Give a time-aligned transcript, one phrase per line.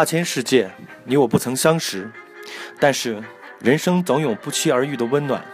[0.00, 0.70] 大千世界，
[1.04, 2.10] 你我不曾相识，
[2.78, 3.22] 但是
[3.58, 5.44] 人生总有不期而遇的温暖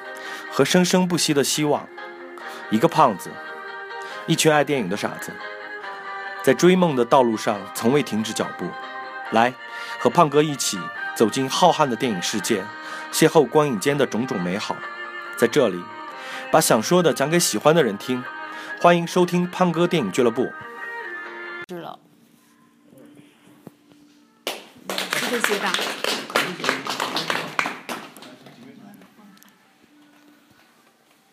[0.52, 1.88] 和生生不息的希望。
[2.70, 3.28] 一个胖子，
[4.28, 5.32] 一群爱电影的傻子，
[6.44, 8.66] 在追梦的道路上从未停止脚步。
[9.32, 9.52] 来，
[9.98, 10.78] 和胖哥一起
[11.16, 12.62] 走进浩瀚的电影世界，
[13.10, 14.76] 邂逅光影间的种种美好。
[15.36, 15.82] 在这里，
[16.52, 18.22] 把想说的讲给喜欢的人听。
[18.80, 20.52] 欢迎收听胖哥电影俱乐部。
[25.46, 25.72] 是这些吧？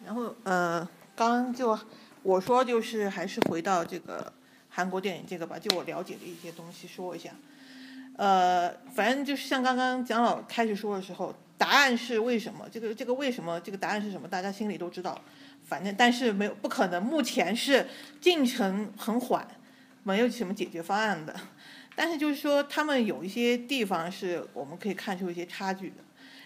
[0.06, 1.78] 然后呃，刚刚就
[2.22, 4.32] 我说就是还是回到这个
[4.70, 7.32] 韩国电影这个吧，就我了解的一些东西说一下。
[8.16, 12.70] 呃，反正就是像刚刚蒋老开始说的时候，答案是为什么？
[12.72, 13.60] 这个这个为什么？
[13.62, 14.28] 这个答案是什么？
[14.28, 15.20] 大家心里都知道。
[15.66, 17.90] 反正但是没有不可能，目前是
[18.22, 19.48] 进程很缓，
[20.04, 21.36] 没有什么解决方案的。
[21.96, 25.96] 但是就是说，他们有一些地方是我们可以看出一些差距的。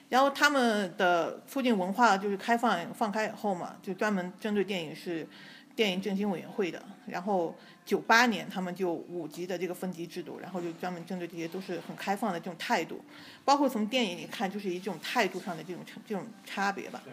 [0.09, 5.28] 然后他们的促进文化就是开放放开以后嘛，就专门针对电影是
[5.75, 6.81] 电影振兴委员会的。
[7.08, 7.53] 然后
[7.86, 13.02] 九八年他们就五级的这个分级制度，然后就专门针对这些都是很开放的这种态度，
[13.44, 17.03] 包括从电影里看就是一种态度上的这种这种差别吧。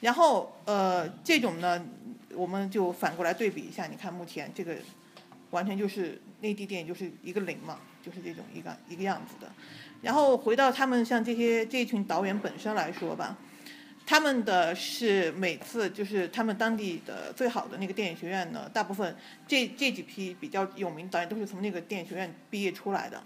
[0.00, 1.82] 然后呃这种呢，
[2.34, 4.76] 我们就反过来对比一下，你看目前这个
[5.50, 9.50] 完全就是内地电影就是一个零嘛，就是这种一个一个样子的。
[10.02, 13.36] 然后回到他们像这些这群导演本身来说吧，
[14.06, 19.14] 他们的是每次就是他们当地的最好的那个电影学院呢，大部分
[19.46, 23.22] 这这几批比较有名导演都是从那个电影学院毕业出来的。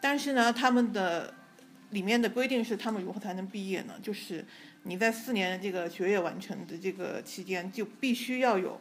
[0.00, 1.32] 但是呢，他们的
[1.90, 3.94] 里面的规定是他们如何才能毕业呢？
[4.02, 4.44] 就是
[4.82, 8.80] 你在四年这个学业完成的这个期间，就必须要有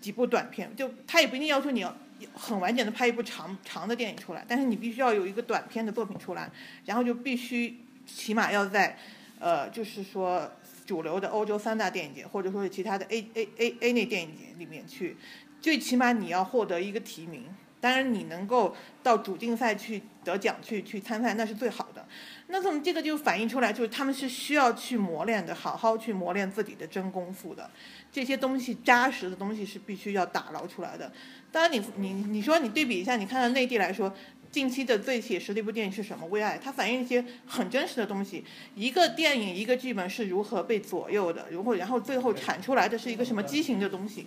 [0.00, 1.96] 几部短片，就他也不一定要求你要。
[2.34, 6.50] 很完整的拍一部长长的电影出来，但是你必须要有一个短片的作品出来，
[6.84, 8.98] 然后就必须起码要在，
[9.38, 10.52] 呃，就是说
[10.84, 15.16] 主流的欧洲三大电影节，或者说是其他的 A A A A 类电影节里面去，
[15.62, 17.44] 最起码你要获得一个提名。
[17.80, 22.06] 当然你能够到主竞赛去得奖去去参赛那是最好的。
[22.50, 27.70] 那从这个就反映出来，就是他们是需要去磨练的，好好去磨练自己的真功夫的。
[28.12, 31.12] 这些东西扎实的东西是必须要打捞出来的。
[31.52, 34.12] 当然，你你你说你对比一下，你看到内地来说，
[34.50, 36.26] 近期的最写实的一部电影是什么？
[36.28, 38.44] 《为爱》，它反映一些很真实的东西。
[38.74, 44.26] 一个电影，一个剧本是如何被左右的，如何然后最后产出来的是一个什么畸形的东西？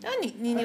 [0.00, 0.64] 那你你你，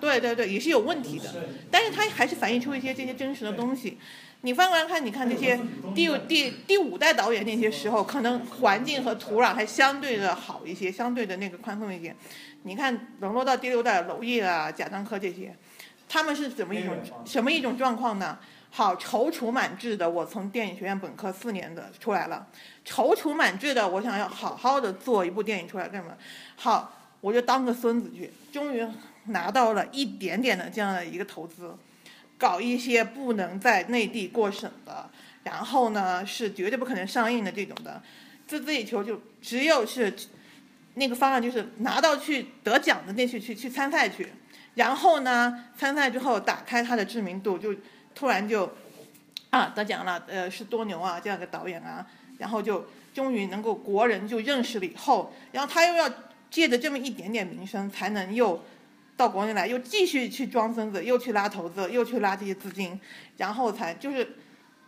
[0.00, 1.44] 对对对，也是有问题的。
[1.70, 3.98] 但是它还是反映出一些这些真实的东西。
[4.42, 5.58] 你翻过来看，你看这些
[5.94, 12.16] 第第第五代导演那些时候，可能环境和土壤还相对的好一些，相对的那个宽松一点。
[12.62, 15.54] 你看，沦落到第六代娄烨啊、贾樟柯这些，
[16.08, 16.96] 他们是怎么一种
[17.26, 18.38] 什么一种状况呢？
[18.70, 22.46] 好，踌躇满志的，我从电影学院本科四年的出来了，
[22.86, 26.12] 踌躇满志的，我想要好好的做一部电影出来干嘛？
[26.56, 28.86] 好，我就当个孙子去，终于
[29.24, 31.76] 拿到了一点点的这样的一个投资。
[32.40, 35.10] 搞一些不能在内地过审的，
[35.44, 38.02] 然后呢是绝对不可能上映的这种的，
[38.46, 40.16] 自自以求就只有是
[40.94, 44.32] 那个方案，就是拿到去得奖的那去去去参赛去，
[44.76, 47.74] 然后呢参赛之后打开他的知名度，就
[48.14, 48.72] 突然就
[49.50, 52.06] 啊得奖了，呃是多牛啊这样的导演啊，
[52.38, 56.10] 然后就终于能够国人就认识了以后，然后他又要
[56.50, 58.62] 借着这么一点点名声，才能又。
[59.20, 62.98] 到国内来又继续去装孙子，又去拉投资，又去拉这些资金，
[63.36, 64.26] 然后才就是，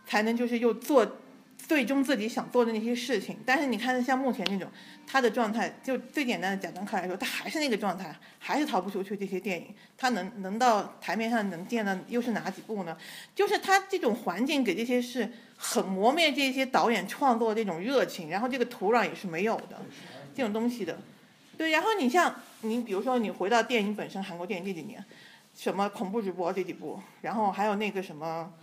[0.07, 1.19] 才能就是又做
[1.55, 3.37] 最终自己想做的那些事情。
[3.45, 4.67] 但是你看，像目前这种
[5.05, 9.67] 他的状态，就最简单的贾樟柯来说，他还是那个状态，还是逃不出去这些电影。
[9.95, 12.97] 他能能到台面上能见的又是哪几部呢？
[13.35, 19.79] 就是他这种环境给这些是很磨灭这些导演创作这种热情，然后这个土壤也是没有的，
[20.33, 20.97] 这种东西的。
[21.57, 22.33] 对，然后你像。
[22.65, 25.03] 你比如说，你回到电影本身，韩国电影这几年，
[25.53, 28.53] 什么恐怖直播这几部，然后还有那个什么，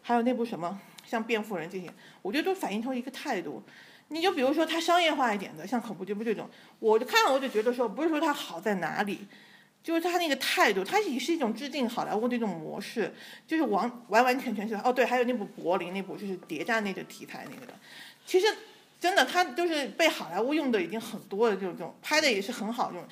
[0.00, 1.92] 还有那部什么，像《辩护人》这些，
[2.22, 3.62] 我觉得都反映出一个态度。
[4.08, 6.48] 你就比如说它商业化一点的，像恐怖直播这种，
[6.78, 9.26] 我就看了我就觉得说，不是说它好在哪里，
[9.82, 13.12] 就是它那个态度，它也是一种致敬好莱坞的一种模式，
[13.46, 17.74] 就是完完完全全是哦对，还有那部《柏林》那部就是谍战那个题材那个的，
[18.24, 18.46] 其实
[19.04, 23.04] 真的他就是被好莱坞用的已经很多了这种这种，拍的也是很好用。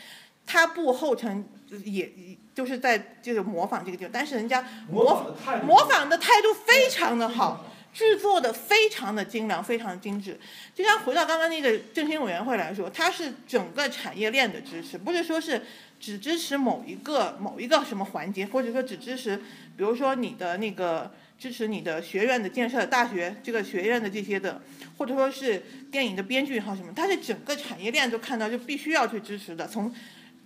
[0.46, 1.46] 他步后尘
[1.84, 2.10] 也
[2.54, 5.36] 就是在就是模仿这个地方，但是人家模
[5.66, 10.40] 模仿的态度非常的好，制作的非常的精良，非常精致。
[10.74, 15.62] 就像回到刚刚那个振兴委员会来说，它是整个产业链的支持，不是说是
[16.00, 19.36] 只支持某一个某一个什么环节，或者说只支持，
[19.76, 21.12] 比如说你的那个
[21.42, 24.62] 支持你的学院的建设，大学这个学院的这些的，
[24.96, 25.60] 或者说是
[25.90, 29.92] 电影的编剧也好什么，它是整个产业链都看到就必须要去支持的，从。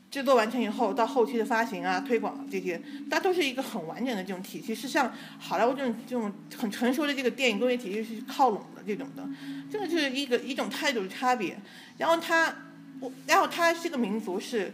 [0.09, 9.29] 制作完成以后，到后期的发行啊、推广这些，它都是一个很完整的这种体系，是像好莱坞这种这种很成熟的这个电影工业体系是靠拢的这种的，
[9.71, 11.59] 这个就是一个一种态度的差别。
[11.99, 12.55] 然后它，
[13.01, 14.73] 我，然后它这个民族是，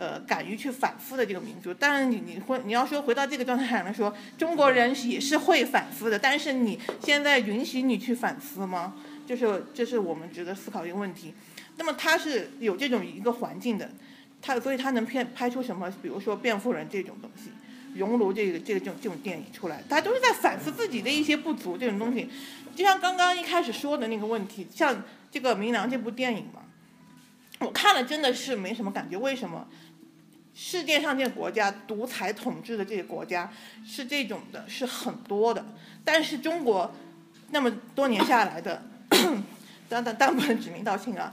[0.00, 1.74] 呃，敢于去反思的这个民族。
[1.74, 8.94] 当然，你你会你要说回到这个状态来说，中国人也是会反思的，但是你现在允许你去反思吗？
[9.26, 11.34] 就是这是我们值得思考一个问题。
[11.76, 13.90] 那么他是有这种一个环境的。
[14.42, 15.92] 他所以，他能片拍出什么？
[16.00, 17.50] 比如说《辩护人》这种东西，
[17.98, 21.76] 《熔炉》这个这个这种这种电影出来，他都是在反思自己的一些不足。
[21.76, 22.26] 这种东西，
[22.74, 26.62] 就像刚刚一开始说的那个问题，像这个《明良》这部电影嘛，
[27.58, 29.18] 我看了真的是没什么感觉。
[29.18, 29.68] 为什么？
[30.54, 33.50] 世界上这个国家独裁统治的这些国家
[33.86, 35.64] 是这种的，是很多的。
[36.04, 36.92] 但是中国
[37.50, 38.82] 那么多年下来的，
[39.88, 41.32] 但但但不能指名道姓啊。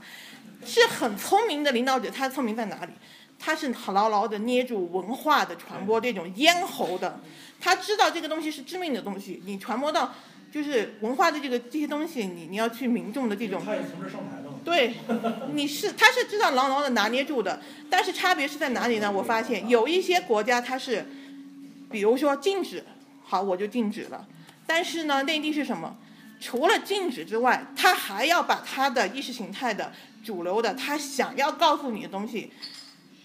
[0.64, 2.92] 是很聪明的领导者，他聪明在哪里？
[3.38, 7.20] 他是牢牢的捏住文化的传播这种咽喉的，
[7.60, 10.12] 他知道这个东西是致命的东西，你传播到
[10.50, 13.62] 就是文化的这个这些东西，你你要去民众的这种。
[13.64, 14.48] 他也从这上台的。
[14.64, 14.94] 对，
[15.54, 19.10] 你是他是知道牢牢的拿捏住的，但是差别是在哪里呢？
[19.10, 21.06] 我发现有一些国家它是，
[21.90, 22.84] 比如说禁止，
[23.22, 24.26] 好我就禁止了，
[24.66, 25.96] 但是呢，内地是什么？
[26.40, 29.92] 除了禁止之外，他还要把他的意识形态的。
[30.24, 32.52] 主流的，他想要告诉你的东西，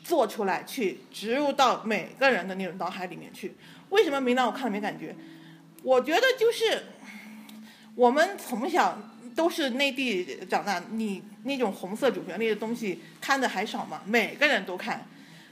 [0.04, 3.56] 做出来去植入到每个人的那种脑海里面去。
[3.90, 5.14] 为什么明朗我看了没感觉？
[5.82, 6.84] 我觉得就是
[7.96, 8.98] 我们从小
[9.36, 14.02] 都是内地长大，你那种红色主旋律的东西看的还少吗？
[14.06, 15.08] 每个人都看，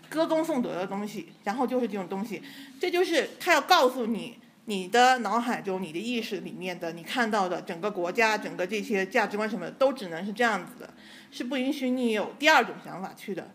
[0.10, 2.42] 歌功颂德的东西，然后就是这种东西，
[2.80, 4.38] 这就是他要告诉你。
[4.66, 10.94] 你的脑海中、你的意识里面的，你看到的整个国家、整个这些价值观什么的，都只能是这样子的，
[11.32, 13.52] 是不允许你有第二种想法去的。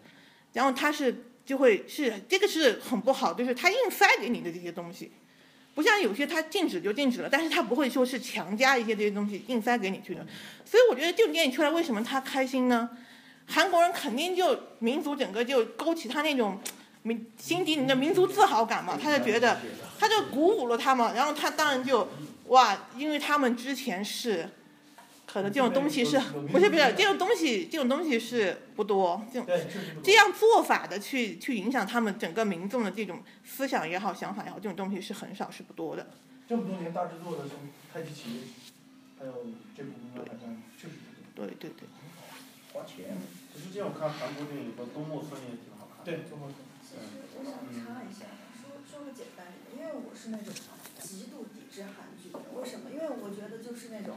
[0.53, 5.13] 然后他是就会是这个是很不好，就是他硬塞给你的这些东西，
[5.77, 10.27] 不像有些他禁止就禁止了，但是他不会说是强加一些这些东西硬塞给你去的。
[10.65, 12.91] 所以我觉得这种电影出来，为什么他开心呢？
[13.47, 16.59] 韩国人肯定就民族整个就勾起他那种。
[17.03, 19.61] 民心底里的民族自豪感嘛，他就觉得，
[19.97, 22.09] 他就鼓舞了他嘛，然后他当然就，
[22.49, 24.49] 哇，因为他们之前是，
[25.27, 29.49] 可能这种东西是不是不是这种东西这种东西是不多，这种
[30.03, 36.07] 这样做法的去去影响他们整个民众的这种思想也好想法也好，这种东西是很少是不多的。
[36.49, 38.55] 这么多年大制作的什么太极旗，
[39.19, 39.33] 还有
[39.77, 40.95] 这部应该好像确实
[41.35, 41.89] 对对对。
[42.73, 43.19] 花钱。
[43.53, 46.05] 其实这样看韩国电影和东莫村也挺好看。
[46.05, 46.61] 对，东莫村。
[47.39, 48.25] 我想插一下，
[48.63, 50.55] 说说个简单一点，因为我是那种
[51.01, 52.39] 极度抵制韩剧的。
[52.55, 52.91] 为什么？
[52.93, 54.17] 因为我觉得就是那种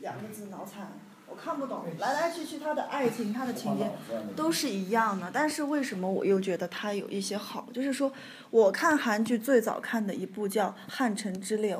[0.00, 0.92] 两个字脑残，
[1.26, 3.90] 我看不懂，来来去去他的爱情、他的情节
[4.34, 5.30] 都是一样的。
[5.32, 7.68] 但是为什么我又觉得他有一些好？
[7.72, 8.12] 就是说，
[8.50, 11.76] 我看韩剧最早看的一部叫《汉城之恋》，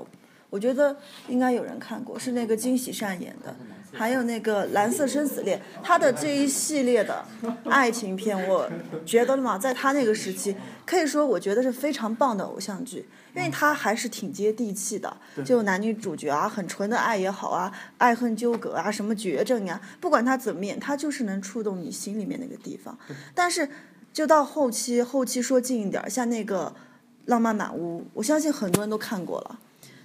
[0.51, 0.97] 我觉得
[1.29, 3.57] 应该有人看过，是那个金喜善演的。
[3.93, 7.25] 还有那个《蓝色生死恋》，他的这一系列的
[7.65, 8.71] 爱情片，我
[9.05, 10.55] 觉得嘛，在他那个时期，
[10.87, 22.97] 可以说我觉得是非常棒的偶像剧，因为他还是挺接地气的，就男女主角啊，很纯的爱也好啊，爱恨纠葛啊，什么绝症呀，不管他怎么演，他就是能触动你心里面那个地方。
[23.35, 23.69] 但是，
[24.13, 26.73] 就到后期，后期说近一点，像那个
[27.27, 29.59] 《浪漫满屋》，我相信很多人都看过了。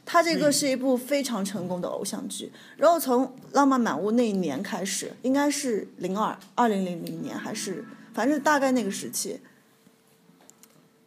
[0.06, 7.84] 它这个是一部非常成功的偶像剧，然后从《浪漫满屋》那一年开始，应该是零二二零零零年还是
[8.14, 9.40] 反正大概那个时期，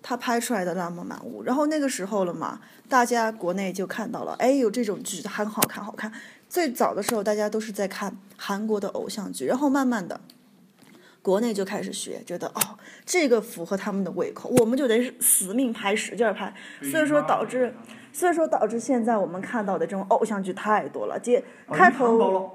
[0.02, 6.12] 他拍出来的《浪漫满屋》，然后那个时候了嘛，大家国内就看到了，哎，有这种剧很好看，好看。
[6.49, 10.21] 最早的时候，大家都是在看韩国的偶像剧，然后慢慢的，
[11.23, 16.52] 国内就开始学，觉得哦，这个符合他们的胃口，我们就得死命拍，使劲拍，
[16.90, 17.73] 所以说导致。
[18.19, 22.51] 所以说导致现在我们看到的这种偶像剧太多了，结开头，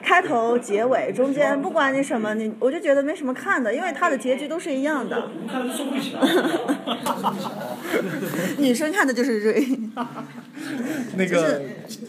[0.00, 5.28] 开头、 结尾、中间，不管你什么，你我就觉得没什么看的，因为它的结局都是一样的。
[8.58, 9.66] 女生看的就是瑞。
[11.18, 11.60] 那个，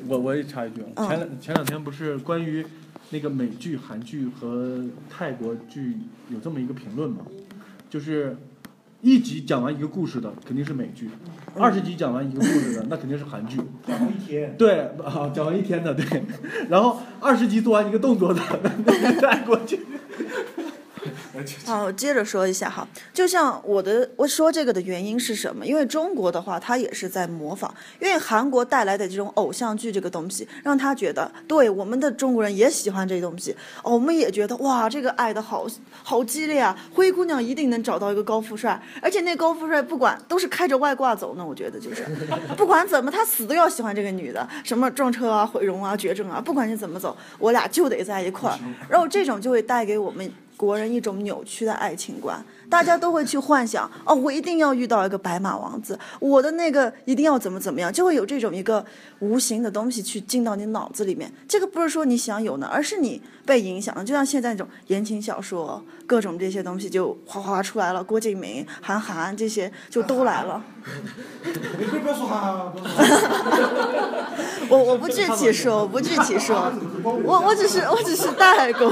[0.08, 2.64] 我我也插一句啊，前两前两天不是关于
[3.10, 5.98] 那个美剧、韩剧和泰国剧
[6.30, 7.26] 有这么一个评论吗？
[7.90, 8.38] 就是。
[9.04, 11.10] 一集讲完一个故事的肯定是美剧，
[11.58, 13.58] 二十集讲完一个故事的 那肯定是韩剧。
[13.86, 16.24] 讲完一天，对，啊，讲完一天的对，
[16.70, 18.42] 然后二十集做完一个动作的
[19.20, 19.78] 再过去。
[21.66, 25.66] 好，接着说一下哈，就像我的我说这个的原因是什么？
[25.66, 35.66] 因为中国的话，它也是在模仿，因为韩国带来的这种偶像剧这个东西，让他觉得，对我们的中国人也喜欢这东西，哦我们也觉得哇，这个爱的好
[36.04, 36.78] 好激烈啊！
[36.94, 42.06] 灰姑娘一定能找到一个高富帅，而且那高富帅不管都是开着外挂走呢，我觉得就是，
[42.56, 50.32] 不管怎么他死都要喜欢这个女的，什么撞车啊、毁容啊、绝症啊，不管你怎么走，我俩就得在一块儿，然后这种就会带给我们。
[50.56, 58.86] 国人一种扭曲的爱情观，大家都会去幻想哦，我一定要遇到一个白马王子，我的那个一定要怎么怎么样，就会有这种一个
[59.20, 61.32] 无形的东西去进到你脑子里面。
[61.48, 64.04] 这个不是说你想有呢，而是你被影响了。
[64.06, 70.64] 就像现在这种言情小说，各种这些东西就哗哗出来了，郭敬明、韩寒这些就都来了。
[74.70, 76.72] 我我不具体说，我不具体说，
[77.04, 78.90] 我我只是我只是代沟。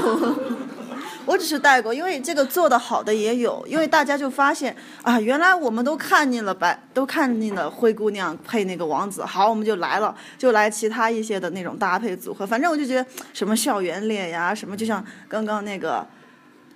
[1.24, 12.46] 我只是带过，因为这个做的好的也有，因为大家就发现啊，原来我们都看腻了白，都看腻了灰姑娘配那个王子，好，我们就来了，就来其他一些的那种搭配组合。
[12.46, 16.04] 反正我就觉得什么校园恋呀，什么就像刚刚那个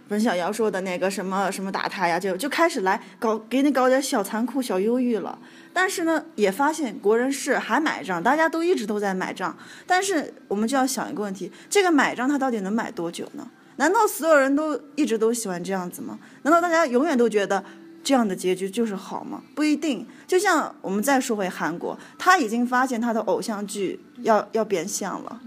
[0.09, 5.37] 文小瑶说的那个什么什么打他呀，就就开始来搞给你搞点小残酷、小忧郁了。
[5.73, 9.57] 但是呢，也发现国人是还买账，大家都一直都在买账。
[9.87, 13.47] 但是我们就要想一个问题：这个买账它到底能买多久呢？
[13.77, 16.19] 难道所有人都一直都喜欢这样子吗？
[16.43, 17.63] 难道大家永远都觉得
[18.03, 19.43] 这样的结局就是好吗？
[19.55, 20.07] 不一定。
[20.27, 25.41] 就像我们再说回韩国，他已经发现他的偶像剧要要变相了，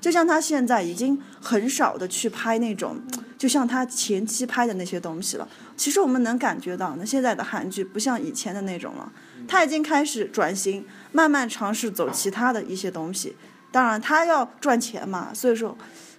[0.00, 2.96] 就像他现在已经很少的去拍那种，
[3.36, 5.46] 就像他前期拍的那些东西了。
[5.76, 9.12] 其实我们能感觉到，那，现在的韩剧不像以前的那种了，
[9.46, 13.36] 他已经开始转型，慢慢尝试走其他的一些东西。
[13.70, 15.76] 当然，他要赚钱嘛，所以说。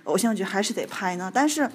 [0.07, 1.69] 偶像剧还是得拍呢，但是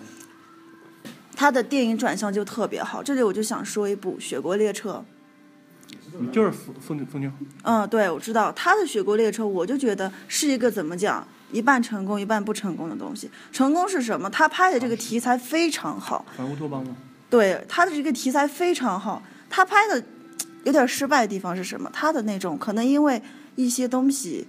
[1.36, 3.02] 他的电影转向就特别好。
[3.02, 5.04] 这里我就想说一部《雪国列车》，
[6.30, 7.32] 就是风风风景。
[7.62, 13.30] 嗯，对，我知道他的《雪国列车》，我就觉得是一个怎么讲，一半成功一半不成功的东西。
[13.52, 14.30] 成功是什么？
[14.30, 16.24] 他拍的这个题材非常好。
[16.36, 16.96] 反乌托邦吗？
[17.28, 19.22] 对，他的这个题材非常好。
[19.50, 20.02] 他拍的
[20.64, 21.90] 有点失败的地方是什么？
[21.92, 23.20] 他的那种可能因为
[23.56, 24.46] 一些东西。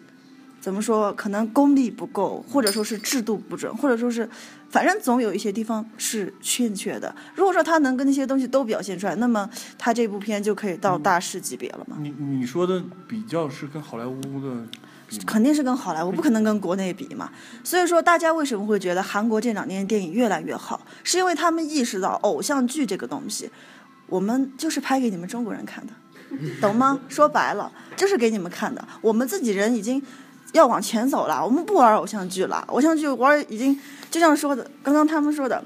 [0.64, 1.12] 怎么说？
[1.12, 4.30] 可能功力不够，或者说是制度不准，或者说是，
[4.70, 7.14] 反正总有一些地方是欠缺的。
[7.36, 11.98] 如果说他能跟那些东西都表现出来，那么他这部片就可以到大师级别了嘛？
[12.00, 14.66] 你你说的比较是跟好莱坞的，
[15.26, 17.30] 肯定是跟好莱坞，不可能跟国内比嘛。
[17.62, 20.80] 所以说，大家为什么会觉得韩国这两年电影越来越好？
[21.04, 23.52] 是因为他们意识到偶像剧这个东西，
[24.08, 25.92] 我们就是拍给你们中国人看的，
[26.62, 27.02] 懂吗？
[27.10, 30.02] 说白了就是给你们看的，我们自己人已经。
[30.54, 32.64] 要往前走了，我们不玩偶像剧了。
[32.68, 33.78] 偶像剧玩已经
[34.10, 35.62] 就像说的，刚刚他们说的，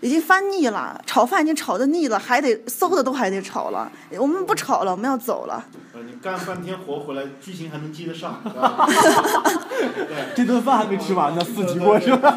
[0.00, 3.90] 已经翻腻了，炒饭已经炒的腻了，还得馊的都还得炒了。
[4.18, 5.64] 我们不炒了，我们要走了。
[5.92, 8.40] 呃，你干半天活回来，剧情还能接得上。
[10.36, 12.36] 这顿饭还没吃完呢，四级过是吧？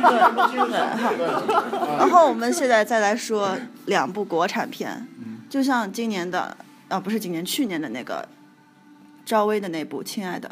[1.99, 3.55] 然后我们现在再来说
[3.85, 5.07] 两部国产片，
[5.47, 6.57] 就像今年的
[6.89, 8.27] 啊，不是今年，去年的那个
[9.23, 10.49] 赵薇的那部《亲爱的》。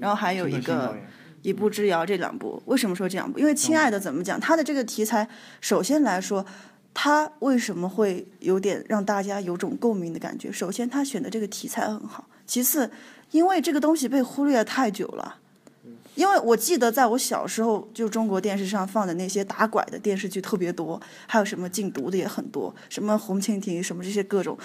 [0.00, 0.94] 然后还有一个
[1.42, 3.38] 《一步之遥》这两部，为什么说这两部？
[3.38, 4.38] 因为《亲爱的》怎么讲？
[4.38, 5.28] 它的这个题材，
[5.60, 6.44] 首先来说，
[6.92, 10.50] 它为什么会有点让大家有种共鸣的感觉？
[10.50, 12.90] 首先，他选的这个题材很好；其次，
[13.30, 15.36] 因为这个东西被忽略太久了。
[16.14, 24.58] 因为我记得在我小时候，就中国电视上放的那些打拐的电视剧特别多，还有什么禁毒的也很多，什么红蜻蜓，什么这些各种。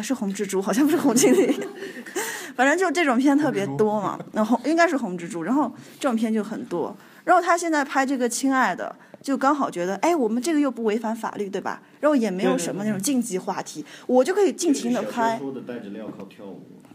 [0.00, 1.68] 是红蜘蛛，好像不是红蜻蜓，
[2.58, 4.18] 反正就这种片特别多嘛。
[4.32, 6.92] 然后应该是红蜘蛛，然后这种片就很多。
[7.22, 8.92] 然后他现在拍这个《亲爱的》，
[9.24, 11.80] 就刚好觉得，哎，我们这个又不违反法律，对吧？
[12.00, 15.40] 然后也没有什么那种禁忌话题，我就可以尽情的拍。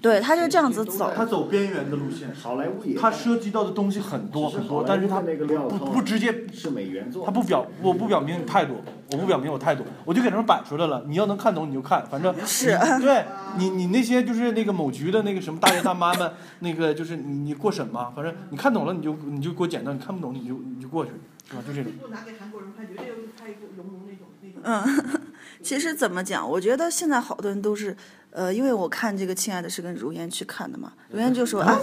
[0.01, 1.13] 对，他就这样子走。
[1.15, 2.33] 他走边缘的路线。
[2.33, 2.93] 好莱坞也。
[2.93, 6.45] 他涉及到的东西很多很多，但是他不不直接。
[6.51, 7.25] 是美元做。
[7.25, 8.81] 他不表，我不表明态度，
[9.13, 11.03] 我不表明我态度，我就给他们摆出来了。
[11.07, 12.33] 你要能看懂你就看，反正。
[12.45, 12.77] 是。
[12.99, 13.23] 对
[13.57, 21.11] 你，你那些就是那个某局的那个什么大爷大妈们，那个就是你你过审嘛，反正你看懂了你就你就给我剪掉，你看不懂你就你就过去，
[21.49, 21.61] 是吧？
[21.65, 21.91] 就这种。
[22.09, 23.05] 拿给韩国人拍，绝对
[23.39, 24.61] 拍一部融融那种那种。
[24.63, 25.21] 嗯，
[25.61, 26.49] 其实怎么讲？
[26.49, 27.95] 我觉得现在好多人都是。
[28.35, 31.79] 呃，因为我看这个《亲爱的》是跟如烟去看的嘛，如烟就说 啊，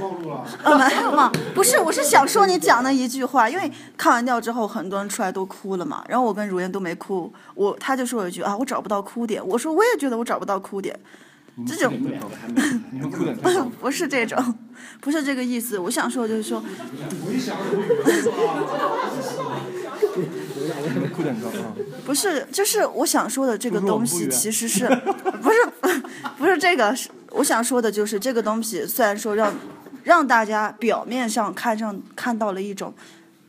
[0.00, 0.46] 暴露了。
[0.62, 10.96] 啊，没有嘛，不是，我是想说你讲的一句话，因为看完掉之后，很多人出来都哭了嘛，然后我跟如烟都没哭，我他就说了一句啊，我找不到哭点，我说我也觉得我找不到哭点，
[11.66, 11.92] 这种
[13.80, 14.54] 不是这种，
[15.00, 16.62] 不是这个意思，我想说就是说，
[22.04, 24.86] 不是，就是我想说的这个东西其实是，
[25.42, 25.56] 不是
[26.36, 29.54] 不是这个，是我想说的就是这个东西，虽然说让
[30.02, 32.92] 让大家表面上看上看到了一种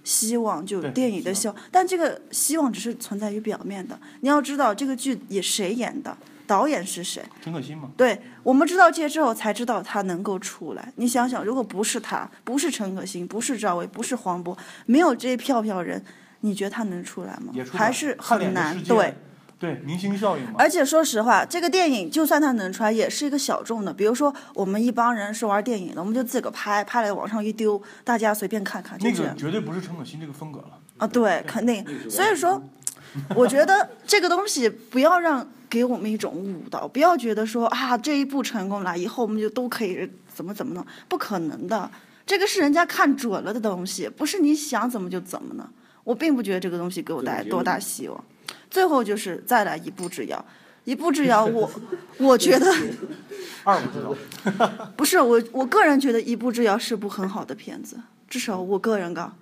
[0.03, 3.99] 希望，就电影的希望，但这个希望只是存在于表面的。
[4.21, 6.15] 你要知道这个剧也谁演的，
[6.47, 10.93] 导演是谁，陈可辛吗，对我们知道这些之后，才知道他能够出来。
[10.95, 14.55] 你想想，如果不是他，不是陈可辛，不是赵薇，不是黄渤，
[14.85, 16.03] 没有这些票票人，
[16.45, 18.77] 你觉得他能出来吗还是很难。
[18.83, 19.15] 对，
[19.57, 20.55] 对，明星效应嘛。
[20.57, 23.93] 而且说实话，这个电影就算它能出来，也是一个小众的。
[23.93, 29.33] 比如说，我们一帮人是玩电影的，我们就自个拍，拍了往上一丢，大家随便看看，就那个。
[29.35, 30.77] 绝对不是陈可辛这个风格了。
[30.97, 31.85] 啊，对，肯定。
[32.09, 32.61] 所以说，
[33.35, 41.89] 我觉得这个东西不要让给我们一种误导，不要觉得说啊这一步成功了，以后我们就都可以怎么怎么弄，不可能的。
[42.25, 45.69] 这个是人家看准了的东西，不是你想怎么就怎么呢。
[46.03, 48.23] 我并不觉得这个东西给我带来多大希望。
[48.69, 50.43] 最后就是再来一步之遥，
[50.83, 51.69] 一步之遥， 我
[52.17, 52.65] 我觉得
[53.63, 54.67] 二步之遥，
[54.97, 59.37] 不是我，我个人觉得《一步之遥》是部很好的片子，至少我个人讲，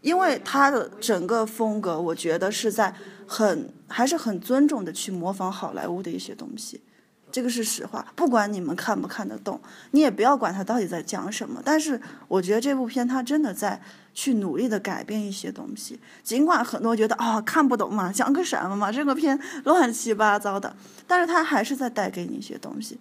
[0.00, 2.94] 因为它的整个风格，我觉得是在
[3.26, 6.80] 很还是很尊重的去模仿好莱坞的一些东西，
[7.30, 8.06] 这个是实话。
[8.14, 13.80] 不管你们看不看得懂，你也不要管他到底在讲什么，但是我觉得这部片他真的在
[14.14, 20.74] 去努力的改变一些东西，尽管很多觉得啊、看不懂嘛，讲个什么嘛，这个片乱七八糟的，
[21.06, 22.98] 但是他还是在带给你一些东西。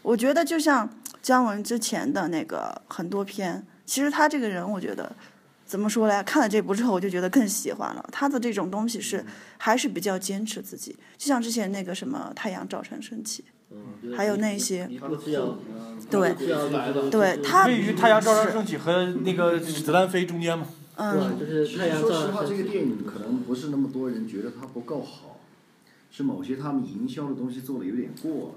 [0.00, 0.88] 我觉得就像
[1.22, 5.10] 姜文之前的那个很多片，其实他这个人，我觉得
[5.66, 6.22] 怎么说嘞？
[6.24, 8.06] 看了这部之后，我就觉得更喜欢了。
[8.12, 9.24] 他的这种东西是
[9.58, 13.42] 还是比较坚持自己，就像之前那个什么《太阳照常升起》，
[14.16, 14.88] 还有那些
[16.10, 16.34] 对
[17.10, 20.66] 对他位于太阳照常升起和那个子弹飞中间嘛。
[20.96, 22.44] 嗯，对，就是太阳照说实话。
[22.44, 25.40] 这个电影可能不是那么多人觉得它不够好，
[26.10, 28.54] 是某些他们营销的东西做的有点过了。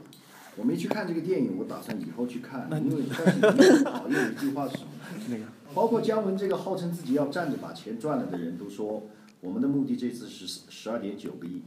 [0.58, 4.90] 我没去看这个电影，我打算以后去看，因为但是里面讨厌的一句话是什么？
[5.30, 9.08] 那个包括姜文这个号称自己要站着把钱赚了的人都说，
[9.42, 11.62] 我们的目的这次是十二点九个亿。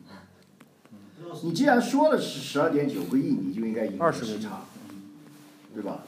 [1.43, 4.63] 你既然说了是十二点九个亿，你就应该赢二十个亿差，
[5.75, 6.03] 对吧？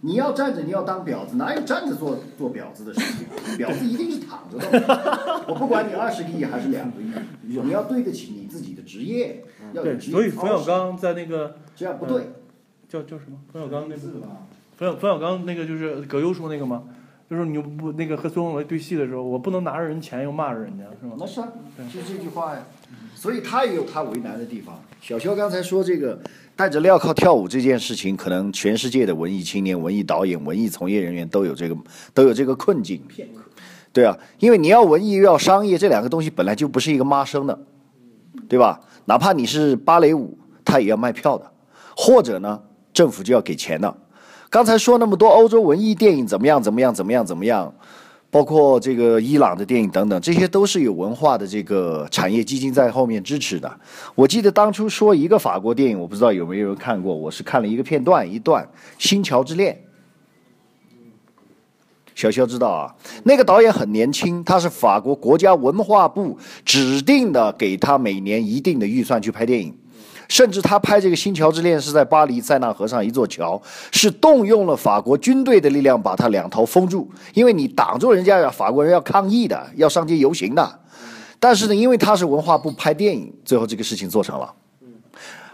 [0.00, 3.26] 你要站着，你要当婊子，哪有站着做做婊子的事情？
[3.56, 5.44] 婊子一定是躺着的。
[5.48, 7.10] 我不管你二十个亿还是两个亿，
[7.42, 12.32] 你要对得起你自己的职业，要有，职业所以冯小刚在那个这样不对。
[12.86, 13.38] 叫叫什么？
[13.52, 14.00] 冯小刚那个
[14.76, 16.84] 冯小冯小刚那个就是葛优说那个吗？
[17.28, 21.16] 就是你不那个和孙红雷对戏的时候，我不能拿着人钱又骂着人家，是吧？
[21.18, 21.48] 那是啊，
[21.92, 22.62] 就这句话呀。
[23.14, 24.78] 所以他也有他为难的地方。
[25.00, 26.20] 小肖刚才说这个
[26.54, 31.76] 戴着镣铐跳舞这件事情，可能全世界的文艺青年、文艺导演、文艺从业人员都有这个
[32.12, 33.00] 都有这个困境。
[33.92, 37.58] 对啊，因为你要文艺又要商业，这两个东西本来就不是一个妈生的，
[38.48, 38.80] 对吧？
[39.06, 41.50] 哪怕你是芭蕾舞，他也要卖票的，
[41.96, 42.60] 或者呢，
[42.92, 43.96] 政府就要给钱的。
[44.54, 47.74] 刚才说那么多欧洲文艺电影怎么样怎么样怎么样怎么样，
[48.30, 53.68] 包括这个伊朗的电影等等，这些都是有文化的这个产业基金在后面支持的。
[54.14, 58.62] 我记得当初说一个法国电影，我不知道有没有人看过，我是看了一个片段一段
[58.96, 59.74] 《新桥之恋》。
[62.14, 69.76] 小肖知道啊，那个导演很年轻，他是法国国家文化部指定的，给他每年一定的预算去拍电影。
[70.28, 73.60] 甚至他拍这个《新桥之恋》是在巴黎塞纳河上一座桥，
[73.92, 80.80] 是动用了法国军队的力量把它两头封住，因为你挡住人家呀，法国人要抗议的，要上街游行的。
[81.38, 84.50] 但是呢，因为他是文化部拍电影，最后这个事情做成了。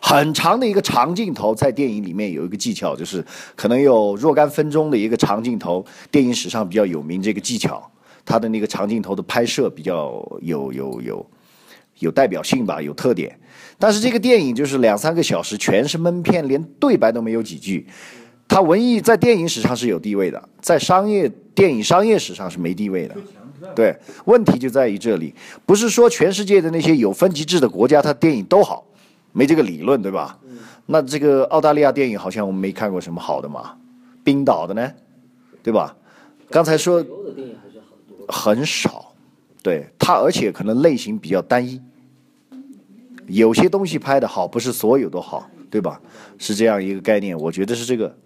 [0.03, 3.23] 很长的一个长镜头，在电影里面有一个技巧，就是
[3.55, 7.83] 可能有若干分钟的一个长镜头，电影史上比较有名这个技巧，
[8.25, 11.27] 它的那个长镜头的拍摄比较有有有
[11.99, 13.39] 有代表性吧，有特点。
[13.81, 17.85] 但是这个电影就是两三个小时，全是闷片，连对白都没有几句。
[18.47, 23.17] 它文艺在电影史上是有地位的，在商业电影商业史上是没地位的。
[23.75, 28.85] 对，问题就在于这里，不是说全世界的那些有分级制的国家，它电影都好，
[29.33, 30.39] 没这个理论，对吧？
[30.87, 33.77] 那这个澳大利亚电影好像我们没看过什么好的嘛，
[34.23, 34.93] 冰岛的呢，
[35.63, 35.97] 对吧？
[36.51, 37.05] 刚才说。
[38.33, 39.13] 很少，
[39.61, 41.81] 对它，而且可能类型比较单一，
[43.31, 46.01] 有些东西拍的好，不是所有都好，对吧？
[46.39, 48.17] 是这样一个概念，我觉得是这个。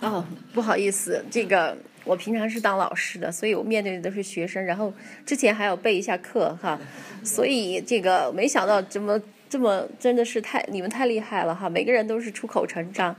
[0.00, 4.92] 哦，不好意思，这个我平常是当老师的，所以我面对的都是学生，然后
[5.24, 6.76] 之前还要备一下课哈，
[7.22, 13.14] 所以这个没想到这么这么真的是太你们太厉害了哈，每个人都是出口成章，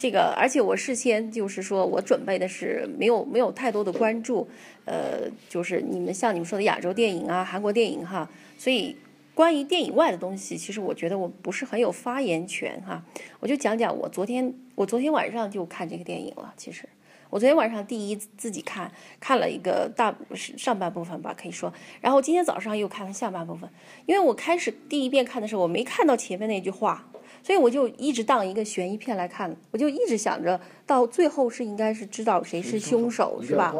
[0.00, 4.48] 这个而且我事先就是说我准备的是没有没有太多的关注，
[4.84, 8.96] 呃，就是你们像你们说的亚洲电影啊、韩国电影哈，所以。
[9.32, 13.02] 关于电影外的东西，其实我觉得我不是很有发言权哈。
[13.38, 16.52] 我就讲讲我昨天，我昨天晚上就看这个电影了。
[16.58, 16.86] 其实
[17.30, 21.72] 我昨天晚上第一自己看，看了一个大上半部分吧，可以说。
[22.02, 23.70] 然后今天早上又看了下半部分，
[24.04, 27.08] 因为我开始第一遍看的时候，我没看到前面那句话，
[27.42, 29.54] 所以我就一直当一个悬疑片来看。
[29.70, 33.74] 我就一直想着到最后是应该是知道谁是凶手，是吧？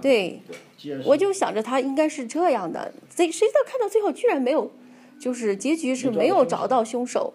[0.00, 0.40] 对，
[1.04, 2.92] 我就想着他应该是这样的。
[3.14, 4.70] 谁谁知道看到最后居然没有。
[5.20, 7.32] 就是结局是没有找到凶手，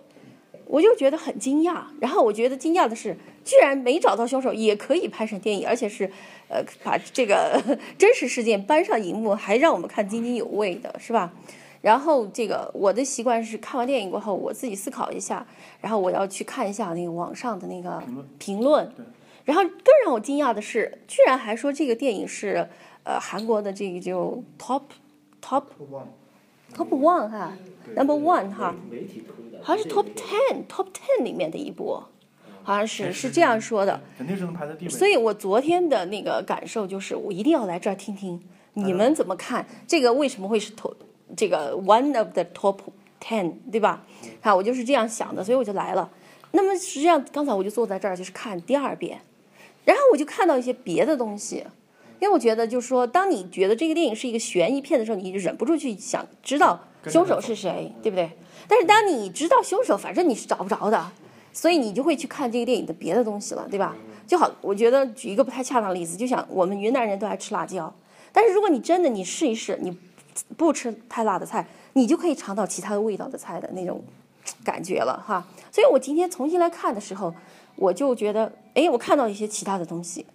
[0.66, 1.84] 我就觉得很惊讶。
[2.02, 6.04] 然后我觉得惊讶的是，居然没找到凶手也可以拍成电影，而且是，
[6.50, 7.64] 呃，把这个
[7.98, 11.32] 真实事件搬上荧幕，还让我们看津津有味的，是吧？
[11.82, 15.46] 然后这个我的习惯是看完电影过后，我自己思考一下，
[15.82, 18.02] 然后我要去看一下那个网上的那个
[18.38, 18.92] 评论。
[19.46, 22.68] 然后更让我惊讶的是，居然还说这个电影是
[23.04, 24.84] 呃韩国的这个就 top
[25.42, 25.64] top。
[26.76, 27.54] Top One 哈
[27.96, 28.76] ，Number One 哈，
[29.64, 32.04] 好像是 Top Ten，Top Ten 里面的一部，
[32.62, 34.02] 好像是是这样说的。
[34.18, 40.96] 肯定是能排在第所以我昨天的那个感受就是，我一定要来这儿听听你们怎么看这个为什么会是 Top
[41.36, 42.78] 这个 One of the Top
[43.22, 44.04] Ten，对吧？
[44.42, 46.10] 啊，我就是这样想的，所以我就来了。
[46.52, 49.20] 那么实际上刚才我就坐在这儿，就是看第二遍，
[49.86, 51.66] 然后我就看到一些别的东西。
[52.20, 58.32] 因为我觉得，就是说，当你觉得这个电影是一个悬疑片的时候，你就忍不住去想知道凶手是谁，对不对？
[58.68, 61.12] 但是当你知道凶手，反正你是找不着的，
[61.54, 63.96] 所以你就会去看这个电影的别的东西了，对吧？
[64.26, 67.94] 就好，我觉得举一个不太恰当的例子，就像我们云南人都爱吃辣椒，
[68.32, 69.96] 但是如果你真的你试一试，你
[70.56, 74.04] 不吃太辣的菜，你就可以尝到其他的味道的菜的那种
[74.64, 75.46] 感觉了哈。
[75.72, 77.34] 所以我今天重新来看的时候，
[77.76, 80.26] 我就觉得，哎，我看到一些其他的东西。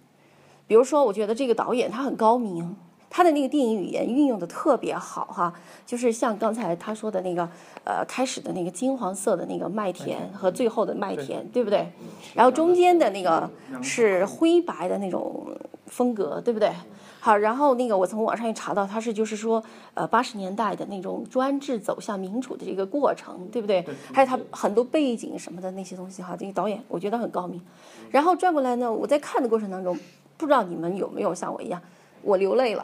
[0.65, 2.75] 比如说，我觉得这个导演他很高明，
[3.15, 5.53] 他的那个电影语言运用的特别好哈，
[5.85, 7.47] 就是像刚才他说的那个，
[7.83, 11.87] 呃，开始的那个金黄色的那个麦田和最后的麦田，对不对？
[12.33, 13.47] 然后中间的那个
[13.83, 15.45] 是灰白的那种
[15.85, 16.71] 风格，对不对？
[17.19, 23.85] 好，然后那个我从网上也查到，他是就是说，呃，八十年代的那种专制走向民主的这个过程，对不对？
[24.11, 27.61] 还有他很多背景什么的那些东西哈，这个导演我觉得很高明。
[28.09, 29.95] 然后转过来呢，我在看的过程当中。
[30.35, 31.79] 不知道你们有没有像我一样，
[32.23, 32.83] 我流泪了。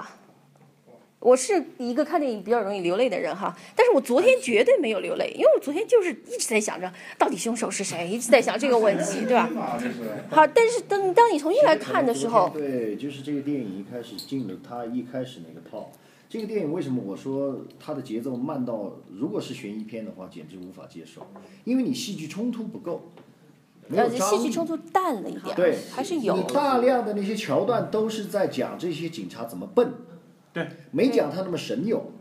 [1.19, 9.49] 我是一个看电影比较容易流泪的人哈，但是我昨天绝对没有流泪，因为我昨天就是一直在想着到底凶手是谁，一直在想这个问题， 对吧？
[10.29, 15.91] 好，但是当当你重新来看的时候，对，就是这个电影一开始进了他一开始那个套。
[16.29, 21.25] 这个电影为什么我说它的节奏慢到，如果是悬疑片的话，简直无法接受，
[21.63, 23.11] 因为你戏剧冲突不够。
[23.91, 26.37] 呃，戏剧冲突淡了一点，对，还是有。
[26.37, 29.91] 你大量的那些桥段都是在讲这些警察怎么笨，
[30.53, 32.11] 对，没讲他那么神勇。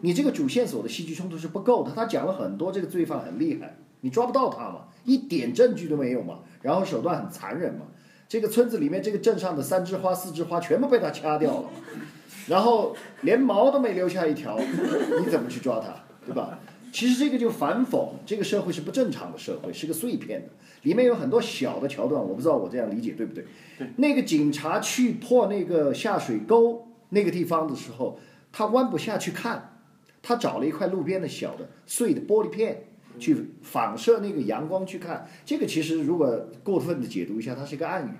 [0.00, 7.86] 你这个主线索的戏剧冲突是不够的，他讲了很多这个罪犯很厉害，你抓不到他嘛，一点证据都没有嘛，然后手段很残忍嘛。
[8.28, 11.70] 这个村子里面这个镇上的三枝花四枝花全部被他掐掉了，
[12.46, 16.60] 然后连毛都没留下一条，你怎么去抓他，对吧？
[16.92, 20.48] 其实这个就反讽，这个社会是不正常的社会，是个碎片的。
[20.82, 23.44] 里面有很多小的桥段，我不知道我这样理解对不对？
[23.76, 23.88] 对。
[23.96, 28.18] 那个警察去破那个下水沟那个地方的时候，
[28.52, 29.80] 他弯不下去看，
[30.22, 32.84] 他找了一块路边的小的碎的玻璃片
[33.18, 35.28] 去反射那个阳光去看。
[35.44, 38.10] 这个其实如果过分的解读一下，它是一个暗语，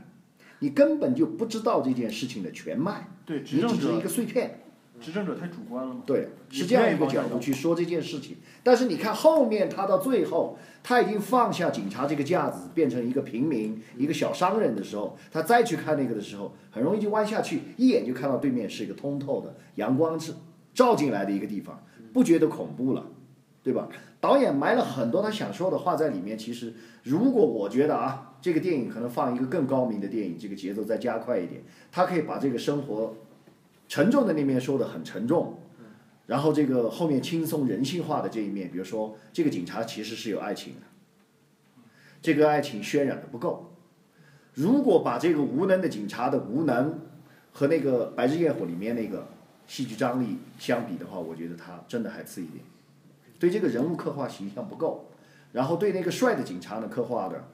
[0.60, 4.60] 你根本就不知道这件事情的全脉，对，你只是一个碎片。
[5.00, 6.02] 执政者太主观了嘛？
[6.04, 8.36] 对，是这样一个角度去说这件事情。
[8.62, 20.32] 但是你看后面，他到最后，他已经放下警察这个架子，变成一个平民、一个小商人的时候，他再去看那个的时候，很容易就弯下去，一眼就看到对面是一个通透的阳光是
[20.74, 21.82] 照进来的一个地方，
[22.12, 23.06] 不觉得恐怖了，
[23.62, 23.88] 对吧？
[24.20, 26.36] 导演埋了很多他想说的话在里面。
[26.36, 33.14] 其实，如果我觉得啊，这个电影可能放一个更高明的电影，这个节奏再加快一点，他可以把这个生活。
[33.88, 35.58] 沉重的那面说的很沉重，
[36.26, 41.82] 然后这个后面轻松人性化的这一面，比如说这个警察其实是有爱情的，
[42.20, 43.72] 这个爱情渲染的不够。
[44.54, 46.98] 如果把这个无能的警察的无能
[47.52, 49.26] 和那个《白日焰火》里面那个
[49.66, 52.62] 戏剧张力相比的话，我觉得他真的还次一点。
[53.38, 55.06] 对这个人物刻画形象不够，
[55.52, 57.48] 然后对那个帅的警察呢刻画的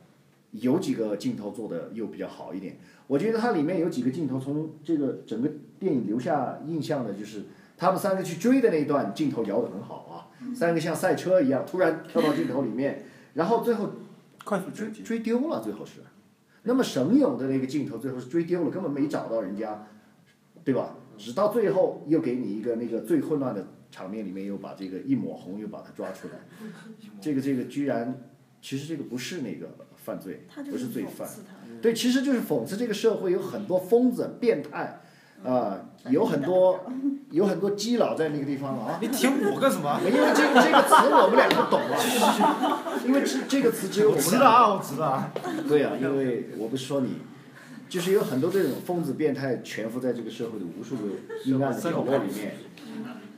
[0.60, 2.78] 有几个镜头做的又比较好一点。
[3.06, 7.44] 我觉得它里面有几个镜头从这个整个电影留下印象的，就是
[7.76, 13.90] 他们三个去追的那一段镜头摇得很好啊，三个像赛车一样突然跳到镜头里面， 然后最后
[14.44, 16.00] 快速追追丢了，最后是。
[16.62, 19.86] 那么省友的那个镜头最后是追丢了，根本没找到人家，
[20.64, 20.96] 对吧？
[21.18, 26.34] 直到最后又给你一个那个最混乱的场面里面又把这个一抹红又把它抓出来，
[27.20, 28.18] 这个这个居然，
[28.62, 31.26] 其实这个不是那个犯罪他，就不是罪犯。
[31.80, 35.00] 对，其实就是讽刺这个社会有很多疯子、变态，
[35.44, 36.84] 啊、有很多
[37.30, 38.98] 有很多基佬在那个地方了啊。
[39.00, 40.00] 你提我干什么？
[40.04, 45.32] 因为这个这个词我们俩不懂啊，因为这这个词只有我们知道啊，我知道啊。
[45.68, 47.16] 对啊、因为我不是说你，
[47.88, 51.02] 就是有很多这种疯子变态潜伏在这个社会的无数个
[51.44, 52.54] 阴暗的角落里面，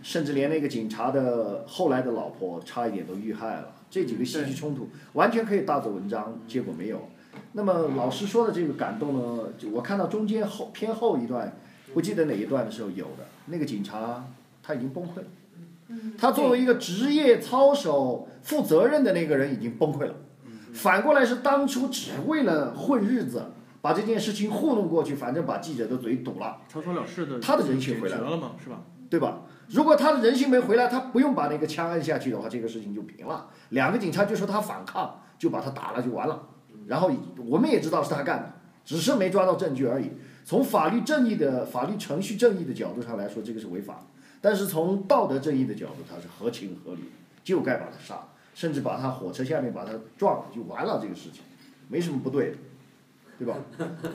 [0.02, 3.72] 甚至连那个警察的后来的老婆差一点都遇害了。
[3.90, 7.08] 这几个戏剧冲突完全可以大做文章，结果没有。
[7.52, 11.56] 那么老师说的这个感动呢，就我看到中间后偏后一段，
[11.94, 14.26] 不记得哪一段的时候有的，那个警察
[14.62, 15.24] 他已经崩溃了。
[16.18, 20.14] 他作为一个职业操守、负责任的那个人已经崩溃了。
[20.74, 23.46] 反过来是当初只为了混日子，
[23.80, 28.82] 把这件事情糊弄过去，反正把记者的嘴堵了，草草了事的，他的人性回来了了嘛，是吧？
[29.08, 29.42] 对吧？
[29.68, 33.48] 如果他的人性没回来，他不用把那个枪按下去的话，这个事情就平了。
[33.70, 36.48] 两个警察就说他反抗，就把他打了就完了。
[36.86, 37.10] 然后
[37.48, 38.52] 我们也知道是他干的，
[38.84, 40.12] 只是没抓到证据而已。
[40.44, 44.06] 从法律正义的法律程序正义的角度上来说，这个是违法；
[44.40, 47.10] 但是从道德正义的角度，他是合情合理，
[47.42, 48.20] 就该把他杀，
[48.54, 51.42] 甚至把他火车下面把他撞了就完了，这个事情
[51.88, 52.56] 没什么不对的，
[53.40, 53.56] 对吧？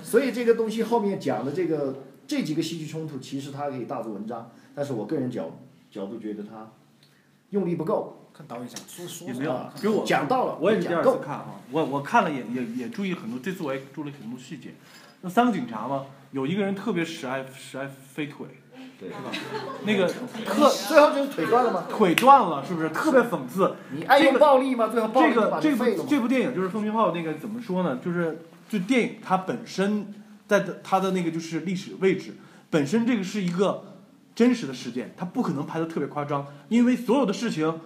[0.01, 1.97] 所以这个东西后面讲的这个
[2.31, 5.51] 这几个戏剧冲突，其实它可以大做文章，但是我个人角
[5.91, 6.71] 角度觉得它
[7.49, 14.69] 用力不够，看导演想说说也没有，给我讲到了，我也是第二次看啊，我我看了也也也注意很多，这次我也注意了很多细节。
[15.19, 18.47] 那三个警察嘛，有一个人特别使爱使爱飞腿，
[18.97, 19.29] 对是吧？
[19.83, 20.07] 那个
[20.45, 21.83] 特 最后就是腿断了吗？
[21.89, 23.75] 腿断了，是不是特别讽刺？
[23.93, 24.87] 你爱用暴力吗？
[24.87, 26.03] 最后暴这力就把个这部？
[26.07, 27.99] 这部电影就是《风云号》那个怎么说呢？
[28.01, 28.39] 就是
[28.69, 30.07] 就电影它本身
[30.51, 32.33] 在的它的那个就是历史位置
[32.69, 33.95] 本身这个是一个
[34.35, 37.79] 真实的事件，它不可能拍的特别夸张，因为所有的事情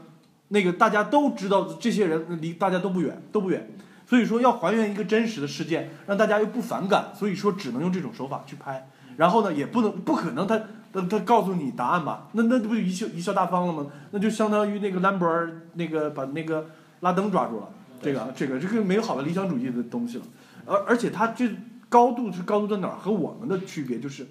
[0.47, 3.69] 那个大家都知道，这些人离大家都不远都不远，
[4.07, 8.89] 所以说要还原一个真实的事件，让大家又不反感，所以说只能用这种手法去拍。
[9.17, 10.59] 然后呢，也不能不可能他
[10.91, 12.29] 他他告诉你答案吧？
[12.33, 13.85] 那那不就贻笑贻笑大方了吗？
[14.09, 16.67] 那就相当于那个兰博尔那个把那个
[17.01, 17.69] 拉登抓住了，
[18.01, 20.23] 这个这个这个没有好的理想主义的东西了。
[20.65, 21.47] 而而且他这
[21.95, 22.97] 高度是高度在哪儿？
[22.97, 24.27] 和我们的区别就是，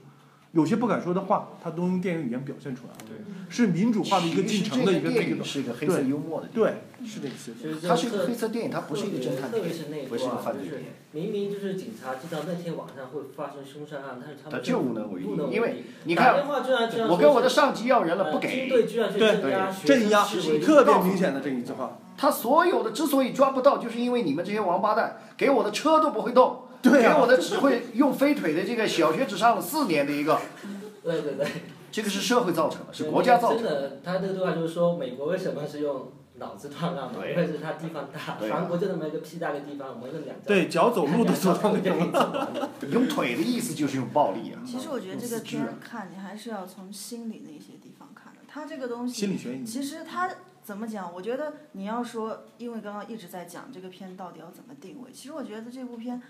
[0.53, 2.99] 有些不敢说的话，他都用电影语言表现出来了。
[3.09, 3.17] 对，
[3.49, 5.43] 是民主化的一个进程的一个那个。
[5.43, 7.55] 是一个黑色幽默的电影，对，是这个意思。
[7.59, 10.89] 其实这它是一个黑色电影，它不是一个侦探特电影，别是那不是一个犯罪电影。
[11.13, 16.45] 明明就是警察知道那天晚上会发生凶杀案，但是他们就无能为力因为你看
[17.09, 18.49] 我跟我的上级要人了，呃不给。
[18.49, 19.41] 军队居然去对
[19.85, 20.23] 镇压
[20.63, 21.97] 特别明显的这一句话。
[22.17, 30.39] 他所有的之所以抓不到，就是因为你们这些王八蛋给我的车都不会动，对啊给我的只会用飞腿的这个小学只上了四年的一个，
[31.03, 31.47] 对对对，
[31.91, 33.71] 这个是社会造成的，是国家造成的。
[33.71, 37.13] 真的，他这个对话就是说，美国为什么是用脑子断案嘛？
[37.15, 42.13] 对因为是他地方大，对韩国就那么一个屁大的地方，我们用两张对，脚走路都走到那就可以种。
[42.13, 42.71] 做完了。
[42.91, 44.61] 用腿的意思就是用暴力啊。
[44.67, 48.41] 其实我觉得这个片儿看，你还是要从心理那些地方看的。
[48.47, 50.29] 他这个东西，心理学其实他
[50.63, 51.13] 怎么讲？
[51.13, 55.11] 我觉得你要说，因为刚刚一直在讲这个片到底要怎么定位。
[55.13, 56.21] 其实我觉得这部片，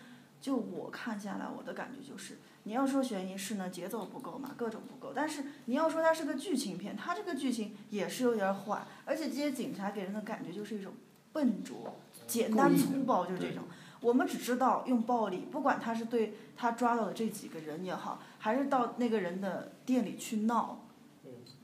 [0.45, 5.15] 就我看下来，我的感觉就是，你要说悬疑是呢，节奏不够嘛，各种不够。
[5.17, 10.93] 但是你要说它是个剧情片，它这个剧情也是有点儿坏，而且这些警察给人的感觉就是一种
[11.33, 13.65] 笨拙、简单粗暴，就是这种。
[14.03, 20.85] 我们只知道用暴力，不管他是对他抓到的这几个人也好，还是到那个人的店里去闹，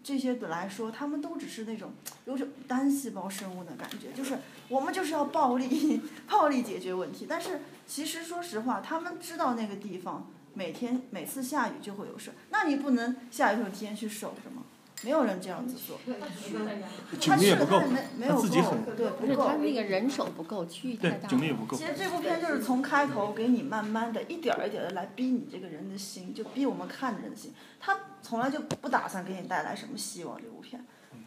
[0.03, 1.93] 这些本来说，他们都只是那种
[2.25, 4.39] 有种单细胞生物的感觉，就是
[4.71, 7.27] 我们就是要暴力， 暴力解决问题。
[7.29, 14.63] 但是其实说实话，他们知道那个地方每天每次下雨就会有事，那你不能下雨的时候提前去守着吗？
[15.03, 15.99] 没有人这样子做，
[17.19, 19.55] 警力也不够没没有自己够很对不够他。
[19.55, 21.27] 那个人手不够，区域太对，大。
[21.27, 21.87] 警力也不够其。
[21.87, 27.55] 实这部片就是从开头给你慢慢的一点儿一点的来逼你这个人的心，就逼我们看的人的心。
[27.81, 30.39] 他从来就不打算给你带来什么希望。
[30.39, 30.85] 这部片，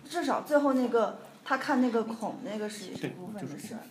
[0.07, 3.81] 至少最后那个他看那个孔那个是一部分的事儿，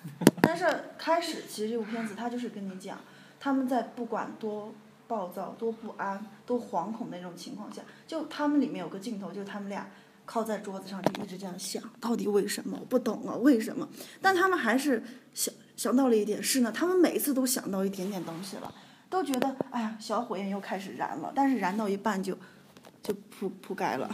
[0.40, 2.98] 但是开始其实这部片子他就是跟你讲，
[3.38, 4.72] 他们在不管多
[5.06, 9.86] 暴躁、多不安、多惶恐的那种情况下，就他们里面有个镜头，就是他们俩
[10.24, 12.78] 靠在桌子上就一直这样想，到底为什么？
[12.80, 13.86] 我不懂啊，为什么？
[14.22, 15.02] 但他们还是
[15.34, 18.72] 想想到了一点，是呢，他们每次都想到一点点东西了，
[19.10, 22.38] 都觉得哎呀，小火焰又开始燃了，但是燃到一半就
[23.02, 24.08] 就扑扑盖了。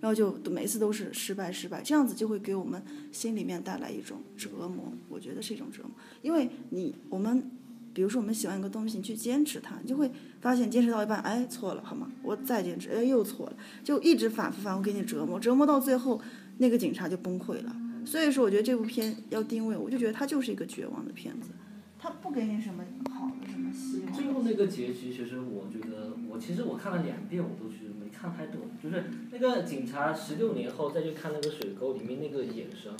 [0.00, 2.82] 然后就每次都是失败，失败，这样子就会给我们
[3.12, 7.50] 心里面带来一种折磨，我觉得是一种折磨，因为你我们，
[7.92, 10.10] 比如说我们喜欢一个东西，你去坚持它，你就会
[10.40, 12.10] 发现坚持到一半，哎，错了，好吗？
[12.22, 16.20] 我再坚持，哎，又错了，就一直反复反复给你折磨，折磨到最后，
[16.58, 17.76] 那个警察就崩溃了。
[18.06, 21.50] 所以说，我觉得这部片要定位，我就觉得它就是一个绝望的片子，
[21.98, 24.12] 它不给你什么好的什么希望。
[24.14, 28.60] 最后那个结局，其实我觉得，我其实我看了两遍，我都是没看太多。
[28.82, 32.92] 就是那个警察十六年后再去看那个水沟里面那个眼神，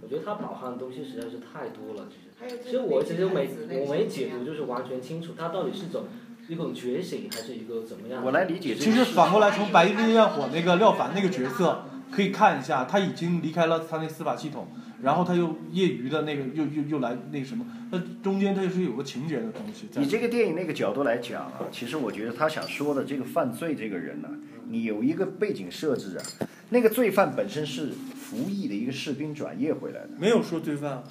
[0.00, 2.08] 我觉得他饱含的东西实在是太多了。
[2.40, 3.48] 其实，其实我其实没
[3.80, 6.04] 我没解读就是完全清楚，他到底是种
[6.48, 8.24] 一种觉醒还是一个怎么样？
[8.24, 14.68] 我来理解这个其实反过来，从《白日焰火》那个廖凡那个角色可以看一下，他已经离开了他那司法系统，
[15.02, 20.00] 然后他又业余的那个又又又来那个什么，那中间他就是有个情节的东西在。
[20.00, 24.28] 以这个电影那个角度来讲啊，其实我觉得他想说的这个犯罪这个人呢、
[24.70, 26.22] 你有一个背景设置啊，
[26.70, 31.02] 那个罪犯本身是服役的一个士兵转业回来的，没有说罪犯，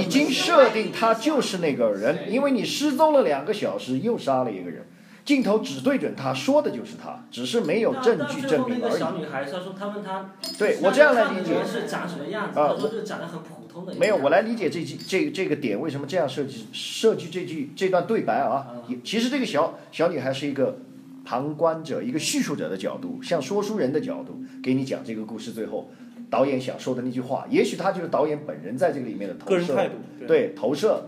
[0.00, 4.84] 已经设定他就是那个人，因为你失踪了两个小时，又杀了一个人，
[5.24, 9.20] 镜头只对准他，说的就是他，只是没有证据证明那个小而已。
[9.20, 12.58] 女孩，她说他问他，对我这样来理解是长什么样子？
[12.58, 18.66] 啊她说就是长得很普通的没有，我来理解这句这这个点为什么这样设计设计这句这段对白啊。
[18.88, 20.78] 也其实这个小小女孩是一个
[21.24, 25.50] 旁观者、一个叙述者的角度，像说书人的角度给你讲这个故事。
[25.52, 25.90] 最后
[26.30, 29.94] 导演想说的那句话，也许他就是导演本人在这个里面的投射，个人态度。
[30.26, 31.06] 对投射。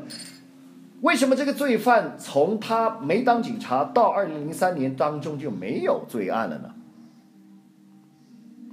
[1.03, 6.73] 为什么这个罪犯从他没当警察到二零零三年当中就没有罪案了呢？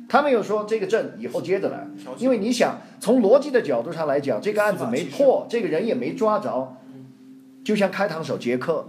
[0.07, 6.77] 他没有说这个证以后接着来，因为你想从逻辑的角度上来讲，这个案子没破，这个人也没抓着，
[7.65, 8.87] 就像开膛手杰克。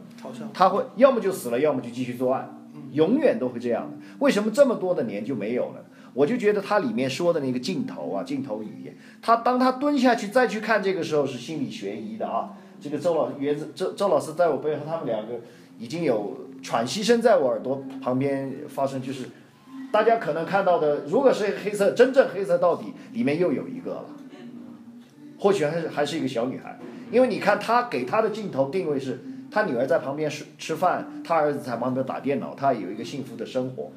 [0.52, 2.48] 他会要么就死了，要么就继续作案，
[2.92, 3.96] 永远都会这样的。
[4.18, 5.84] 为什么这么多的年就没有了？
[6.12, 12.52] 我就觉得他里面说的那个镜头啊，镜头语言，他当他蹲下去再去看这个时候是心理悬疑的啊。
[12.80, 15.40] 这个周老园子周周老师在我背后，他们两个
[15.78, 19.24] 已经有喘息声在我耳朵旁边发生，就是
[19.90, 24.04] 大家可能看到的，如果是黑色真正黑色到底，里面又有一个了，
[25.38, 26.78] 或许还是还是一个小女孩，
[27.10, 33.92] 因为你看他给他的镜头定位是，他女儿在旁边吃吃饭，他儿子在旁边打电脑，他有一个幸福的生活。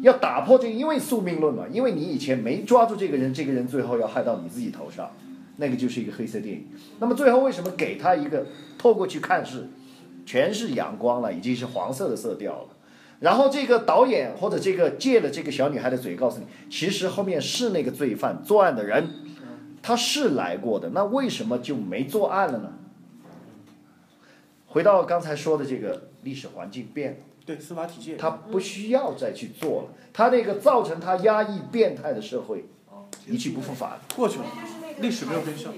[0.00, 5.10] 要打破这，因为宿命论嘛，因为你以前没抓住这个人，这个人最后要害到你自己头上，
[5.58, 6.66] 那个就是一个黑色电影。
[6.98, 8.46] 那么最后为什么给他一个
[8.78, 9.68] 透过去看是
[10.24, 12.68] 全是阳光了，已经是黄色的色调了？
[13.20, 19.10] 然后这个导演或者这个借了这个小女孩的嘴告诉你，其实后面是那个罪犯作案的人，
[19.82, 22.72] 他是来过的，那为什么就没作案了呢？
[24.72, 27.16] 回到刚才说的这个历史环境变了。
[27.44, 28.16] 对司法体系。
[28.16, 32.66] 他不需要再去做了，他那个造成他压抑变态的社会，
[33.26, 33.98] 一去不复返。
[34.14, 34.44] 过去了，
[35.00, 35.72] 历史没有真相。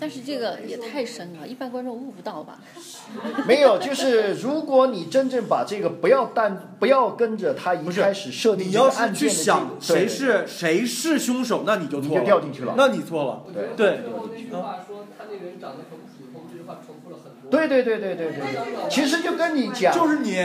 [0.00, 2.58] 但是这个也太深了，一般观众悟不到吧？
[3.46, 12.74] 没有，就是如果你真正把这个不要但不要跟着他一开始设定这你要是去个案件的这想个谁是谁是凶手，那你就你就错了，掉进去了。
[12.76, 13.44] 那你错了。
[13.54, 17.33] 对对最后那句话说他那个人长得很普通，这句话重复了很多。
[17.50, 20.44] 对对对对对对，其实就跟你讲，就是你，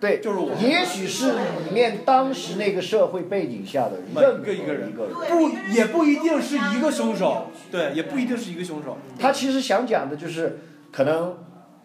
[0.00, 4.92] 对，就是我也许是里面当时那个社会背景下的每任何个一个一个人。
[4.92, 8.98] 不也不一定是一个凶手，对，也不一定是一个凶手。
[9.18, 10.58] 他其实想讲的就是，
[10.90, 11.38] 可能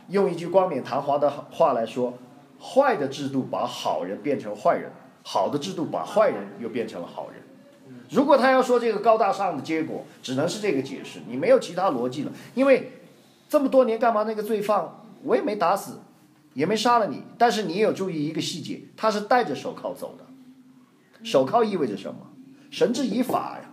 [0.10, 2.18] 用一句冠冕堂皇的话来说，
[2.60, 4.92] 坏的制度把好人变成坏人，
[5.24, 7.44] 好的制度把坏人又变成了好人。
[8.10, 12.32] 如果他要说这个高大上的结果，只能是这个解释，你没有其他逻辑了。
[12.56, 12.92] 因为
[13.50, 14.90] 这么多年干嘛那个罪犯
[15.24, 16.00] 我也没打死，
[16.54, 20.26] 也没杀了你，但是你也有注意一个细节，他是戴着手铐走的。
[21.24, 22.20] 手铐意味着什么？
[22.70, 23.72] 绳之以法呀。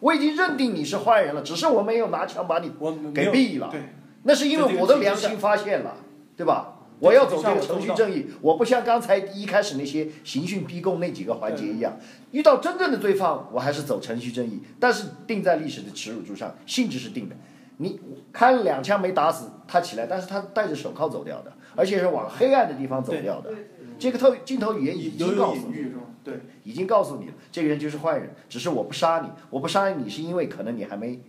[0.00, 2.70] 我已经认定你是坏人了，只是我没有拿枪把你
[3.12, 3.74] 给毙了。
[4.22, 5.96] 那是因为我的良心发现了，
[6.36, 6.74] 对吧？
[7.00, 11.96] 我要走这个程序正义，我不像刚才一开始那些刑讯逼供那几个环节一样，
[12.32, 17.36] 遇到真正的罪犯，我还是走程序正义，但是定在历史的耻辱柱上，性质是定的。
[17.78, 17.98] 你
[18.32, 23.50] 开了两枪没打死他起来，但是他戴着手铐走掉的，而且是往黑暗的地方走掉的。
[23.98, 25.92] 这个透镜头语言已经告诉你？
[26.22, 31.20] 对，已经告诉你了，这个人就是坏人，只是我不杀你，我不杀你是因为可能你还没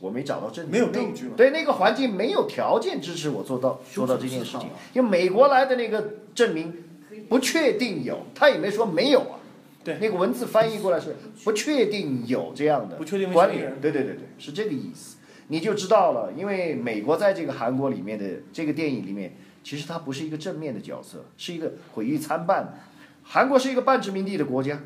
[0.00, 4.68] 我没找到证据，没有证据嘛对，那个环境没有条件支持我做到做到这件事情。
[4.94, 6.84] 因为美国来的那个证明
[7.28, 9.38] 不确定有，他也没说没有啊。
[9.84, 13.32] 对那个文字翻译过来是不确定有这样的不确定
[13.80, 15.16] 对对对对，是这个意思。
[15.48, 22.78] 你就知道了，因为美国在这个韩国里面的这个电影里面，其实它不是一个正面的角色，是一个毁誉参半。
[23.22, 24.80] 韩国是一个半殖民地的国家，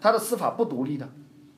[0.00, 1.08] 它的司法不独立的，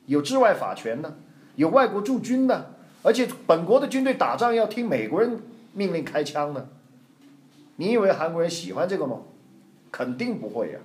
[0.05, 1.17] 有治外法权的，
[1.55, 5.39] 有外国驻军的，而且本国的军队打仗要听美国人
[5.73, 6.69] 命令开枪的。
[7.75, 9.21] 你以为韩国人喜欢这个吗？
[9.91, 10.79] 肯定不会呀、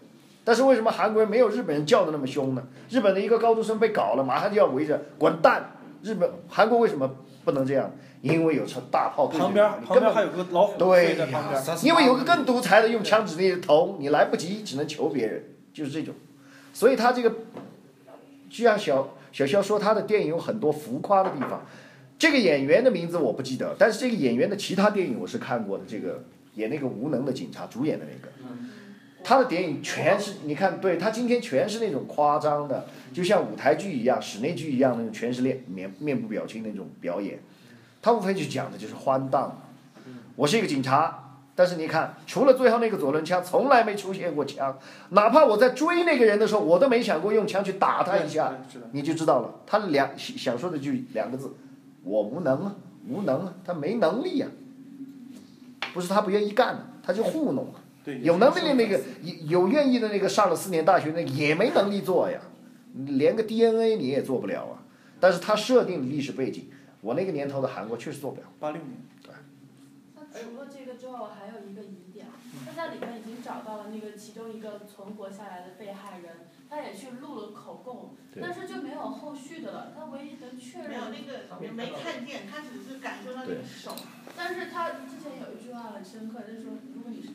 [0.45, 2.67] 但是为什么韩国人没有日本人叫的那么凶呢？
[2.89, 5.73] 日本的一个高中生被搞了，马上就要围着滚蛋。
[6.03, 7.11] 日本韩国为什么
[7.45, 7.91] 不能这样？
[8.23, 11.63] 因为有车大炮对着旁边你还有个老虎对在旁边。
[11.83, 16.15] 因为有个更独裁的用枪指着你的头，你来不及，只能求别人，就是这种。
[16.73, 17.31] 所以他这个，
[18.49, 21.67] 就像小小肖说，他的电影有很多浮夸的地方。
[22.19, 25.85] 这个演员的名字我不记得，但是这个演员的其他电影我是看过的。
[25.87, 26.25] 这个
[26.55, 28.33] 演那个无能的警察主演的那个，
[29.25, 37.41] 他的电影全是你看，对他今天全是那种夸张的，就像舞台剧一样、室内剧一样那种，全是脸面面部表情那种表演。
[38.03, 39.51] 他无非就讲的就是荒诞。
[40.37, 44.77] 我是一个警察，但是你看，除了最后那个左轮枪，从来没出现过枪。
[45.11, 48.53] 哪怕我在追那个人的时候，我都没想过用枪去打他一下，
[48.93, 49.55] 你就知道了。
[49.65, 51.55] 他两想说的就两个字：
[52.03, 52.75] 我无能啊，
[53.09, 54.47] 无能啊，他没能力呀、
[55.95, 57.81] 不是他不愿意干的，他就糊弄啊。
[58.05, 62.39] 对，有能力的那个有有愿意的那个上了四年大学那个也没能力做呀，
[62.95, 64.85] 连个 DNA 你也做不了啊。
[65.19, 66.69] 但是他设定历史背景，
[67.01, 68.47] 我那个年头的韩国确实做不了。
[68.61, 68.93] 八六年，
[69.23, 69.33] 对
[70.15, 72.27] 那除了这个之后，还有一个疑点，
[72.67, 79.95] 他在里面已经找到了那个其中一个存活下来的被害人，他也去录了口供，但是就没有后续的了。
[79.97, 83.97] 他唯一能确认没有那个没看见，他只是感受到那个手。
[84.37, 87.29] 但是他之前有一句话很深刻，就是说，如果你是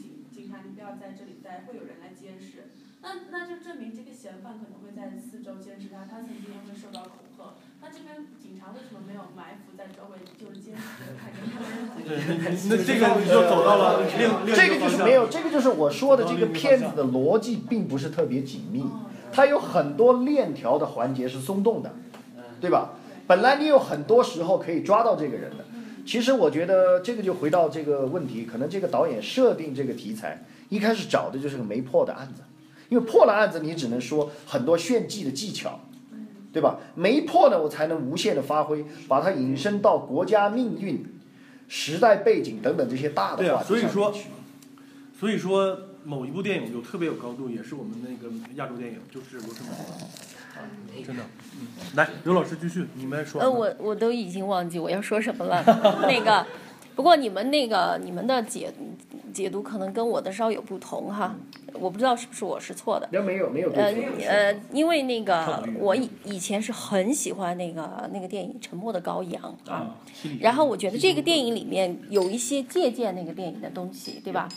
[0.49, 2.73] 警警察，你不要在这里待，会有人来监视。
[3.01, 7.53] 那那就证明这个嫌犯可能会在四周监视他，他曾经也会受到恐吓。
[7.79, 12.57] 那这边警察为什么没有埋伏在周围，就是监视着看着他 们？
[12.67, 18.83] 那这个你就走到了另另这个就是没有，这个就是我说的这个骗子的逻辑并不是特别紧密，
[19.31, 21.93] 他有很多链条的环节是松动的，
[22.59, 22.95] 对吧？
[23.27, 25.63] 本来你有很多时候可以抓到这个人的，
[26.09, 32.41] 其实我觉得这个就回到这个问题，可能这个导演设定这个题材一开始找的就是个没破的案子，
[32.89, 35.81] 因为破了案子你只能说很多炫技的技巧。
[36.51, 36.79] 对吧？
[36.95, 41.05] 没破呢，我才能无限的发挥，把它引申到国家命运、
[41.67, 44.29] 时代背景等等这些大的对啊话题所以说上去。
[45.19, 50.09] 所以说某一部电影有特别有高度，也是我们那个亚洲电影，就是《罗生门》啊，
[51.05, 51.23] 真的。
[51.59, 53.41] 嗯，来，刘老师继续，你们说。
[53.41, 55.63] 呃，我我都已经忘记我要说什么了。
[56.07, 56.45] 那个，
[56.95, 58.71] 不过你们那个你们的解
[59.33, 61.35] 解读可能跟我的稍有不同哈，
[61.73, 63.07] 我不知道是不是我是错的。
[63.11, 63.93] 那没有没有呃
[64.27, 69.95] 呃，因为那个我以以前是很喜欢那个那个电影《沉默的羔羊》啊，
[70.41, 74.49] 然后我觉得这个电影里面有一些借鉴那个电影的东西，对吧？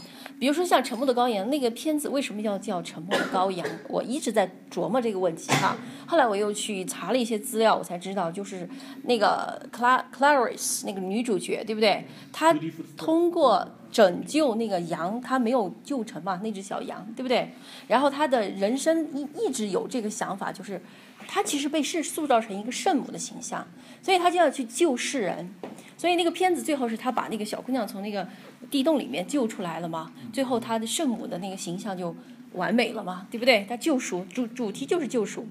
[0.43, 3.65] 比如说像《沉默的羔羊》那个片子为什么要叫《沉默的羔羊》？
[3.87, 5.77] 我一直在琢磨这个问题哈。
[6.05, 8.69] 后来我又去查了一些资料，我才知道，就是
[9.05, 12.05] 那个 Cla Clarice 那个女主角，对不对？
[12.33, 12.53] 她
[12.97, 17.53] 通过拯救那个羊，她没有救成嘛，那只小羊，对不对？
[17.87, 20.83] 然后她的人生一一直有这个想法，就是
[21.27, 23.67] 她其实被是塑造成一个圣母的形象，
[24.03, 25.55] 所以她就要去救世人。
[25.97, 28.27] 所以那个片子最后是他把那个小姑娘从那个
[28.71, 32.15] 地洞里面救出来了嘛，最后她的圣母的那个形象就
[32.55, 33.65] 完美了嘛，对不对？
[33.69, 35.47] 她救赎主主题就是救赎。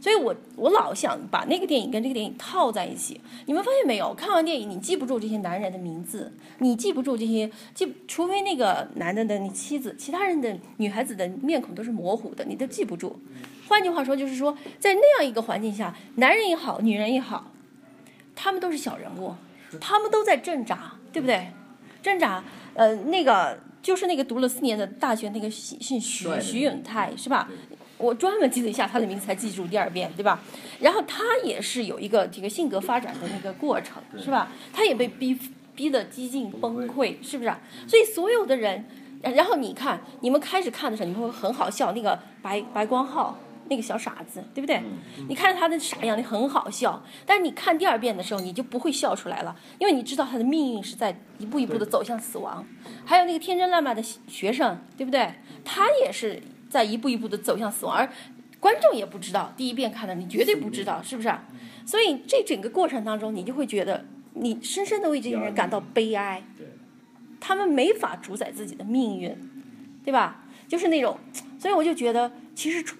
[0.00, 3.20] 所以我我老想把那个电影跟这个电影套在一起。
[3.44, 4.14] 你们发现没有？
[4.14, 13.20] 看完电影你记不住这些男人的名字，你记不住这些，记除非那个男的的你妻子，其他人的女孩子的面孔都是模糊的，你都记不住。
[13.70, 17.52] 换句话说，就是说在那样一个环境下，男人也好，女人也好，
[18.34, 19.32] 他们都是小人物。
[19.80, 21.52] 他们都在挣扎，对不对？
[22.02, 22.42] 挣扎，
[22.74, 27.48] 呃，那个就是那个读了四年的大学那个姓姓徐徐永泰是吧？
[27.96, 30.40] 我专门记了一下他的名字，才记住第二遍，对吧？
[30.80, 34.50] 然后他也是有一个这个性格发展的那个过程，是吧？
[34.72, 35.38] 他也被逼
[35.76, 37.60] 逼得几近崩溃，是不是啊？
[37.86, 38.84] 所以所有的人，
[39.22, 43.38] 然后你看，你们开始看的时候，你们会很好笑，那个白白光浩。
[43.70, 44.82] 那个小傻子，对不对？
[45.28, 47.00] 你看他的傻样，你很好笑。
[47.24, 52.66] 但是你看第二遍的时候，你就不会笑出来了，因为你知道他的命运是在一步一步的走向死亡。
[53.06, 55.34] 还有那个天真烂漫的学生，对不对？
[55.64, 57.96] 他也是在一步一步的走向死亡。
[57.96, 58.10] 而
[58.58, 61.44] 观众也不知道，第一遍看的你绝对不知道，是不是啊？
[61.86, 64.04] 所以这整个过程当中，你就会觉得
[64.34, 66.42] 你深深的为这些人感到悲哀，
[67.38, 69.38] 他们没法主宰自己的命运，
[70.04, 70.44] 对吧？
[70.68, 71.18] 就是那种，
[71.58, 72.92] 所以我就觉得，其实的，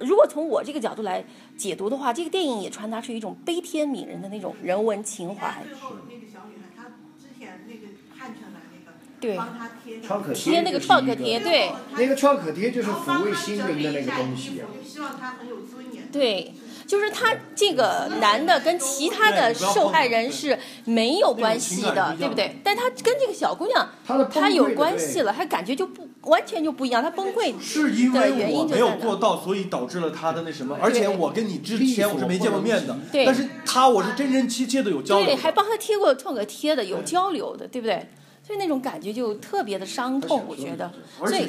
[0.00, 1.24] 如果从我这个角度来
[1.56, 5.62] 解读的话，这个电影也传达出一种悲天悯人的那种人文情怀。
[5.64, 6.84] 最后那个小女孩，她
[7.18, 14.68] 之前那个汉城来那个，对帮她贴创可贴那个创可贴对那个创可贴就是抚慰心灵的那个东西啊。
[14.84, 16.08] 希望她很有尊严。
[16.12, 16.54] 对，
[16.92, 22.54] 就是他这个男的跟其他的受害人是没有关系的，对不对？
[22.62, 23.88] 但他跟这个小姑娘，
[24.30, 28.90] 他有关系了，他感觉就不完全就不一样，他崩溃是因的为我原因就没有。
[29.00, 30.76] 做到，所以导致了他的那什么。
[30.82, 38.06] 而且我跟你之前我是没见过面的，对但是他我是真真切切的有交流对，还帮他贴过创可贴的，有交流的，对不对？
[38.42, 40.92] 所以那种感觉就特别的伤痛，我觉得。
[41.18, 41.48] 所以。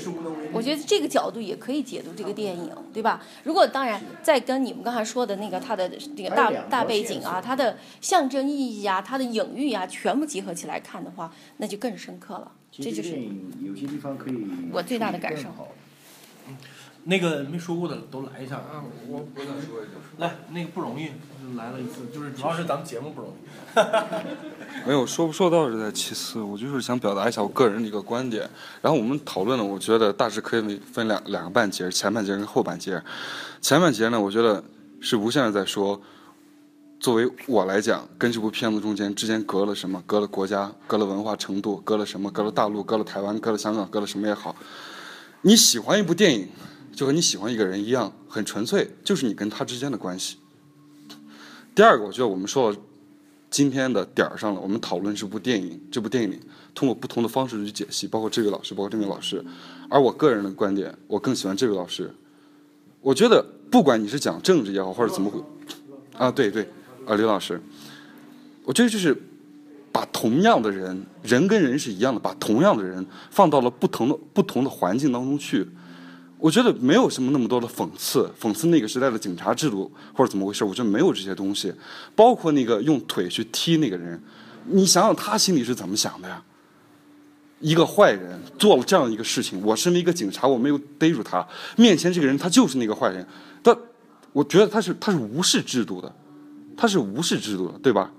[0.54, 3.20] 我觉得这个角度也可以解读这个电影，对吧？
[3.44, 12.52] 如果当然再跟你们刚才说的那个它的这个大大背景啊，索它的象征意义啊，它的隐喻啊，全部结合起来看的话，那就更深刻了。
[12.72, 15.50] 这就是电影有些地方可以我最大的感受
[17.06, 18.56] 那个没说过的都来一下。
[18.56, 19.92] 啊，我我想说一下。
[20.18, 24.88] 来，那个不容易，就来了一次，就是主要是咱们节目不容易。
[24.88, 28.48] 没 有说不说到是在其次，我就是想表达一下我个人的一个观点。
[28.82, 33.02] 然后我们讨论呢，我觉得大致可以分两两个半截，前半截跟后半截。
[33.60, 34.64] 前半截呢，我觉得
[35.00, 36.00] 是无限的在说，
[37.00, 40.02] 作为我来讲，跟这部片子中间之间隔了什么？
[40.06, 42.30] 隔了国家，隔了文化程度，隔了什么？
[42.30, 44.56] 隔了大陆，隔了台湾，隔了香港，隔了什么也好。
[45.42, 46.48] 你喜欢一部电影，
[46.96, 50.38] 就和你喜欢一个人一样，很纯粹，就是你跟他之间的关系。
[51.76, 52.80] 第二个，我觉得我们说到
[53.50, 56.40] 今天的点儿上了，我们讨论这部电影，这部电影
[56.76, 59.44] 通过不同的方式去解析，包括这位老师，包括这位老师。
[59.90, 62.14] 而我个人的观点，我更喜欢这位老师。
[63.02, 65.44] 我觉得，不管你是讲政治也好，或者怎么会，
[66.16, 66.64] 啊，对对，
[67.08, 67.60] 啊，刘老师，
[68.66, 69.16] 我觉得就是
[69.92, 75.68] 把同样的人，人跟人是一样的，把同样的人放到了不同的不同的环境当中去。
[76.44, 81.74] 我觉得没有什么那么多的讽刺，讽刺那个时代的警察制度或者怎么回事，我觉得没有这些东西。
[82.18, 84.22] 包括那个用腿去踢那个人，
[84.66, 86.44] 你想想他心里是怎么想的呀？
[87.62, 93.26] 一个坏人做了这样一个事情，我身为一个警察，我没有逮住他，面前这个人他就是那个坏人，
[93.62, 93.74] 但
[94.34, 96.14] 我觉得他是他是无视制度的，
[96.76, 98.12] 他是无视制度的，对吧？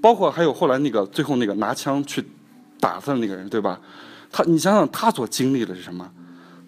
[0.00, 2.24] 包括还有后来那个最后那个拿枪去
[2.80, 3.78] 打他的那个人，对吧？
[4.32, 6.10] 他你想想他所经历的是什么？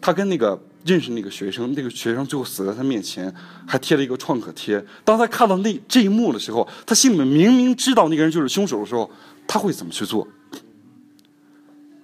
[0.03, 3.35] 他跟那个认识那个学生，那个学生最后死在他面前，
[3.67, 4.83] 还贴了一个创可贴。
[5.05, 9.11] 当他看到那这一幕的时候，他心里面明明知道那个人就是凶手的时候，
[9.47, 10.27] 他会怎么去做？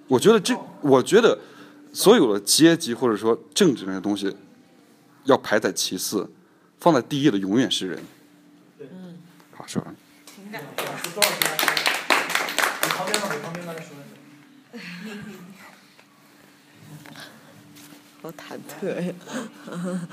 [0.06, 1.38] 我觉得这，我觉得
[1.92, 4.36] 所有的阶级或者说政治那些东西，
[5.24, 6.30] 要排在其次，
[6.78, 7.98] 放在第一的永远是人。
[8.80, 9.16] 嗯，
[9.52, 9.96] 好，说完。
[10.26, 10.62] 情感。
[10.76, 11.40] 多少钱？
[12.82, 14.02] 你旁边吧，你旁边刚才说的
[14.78, 15.43] 是。
[18.24, 19.12] 好忐忑呀。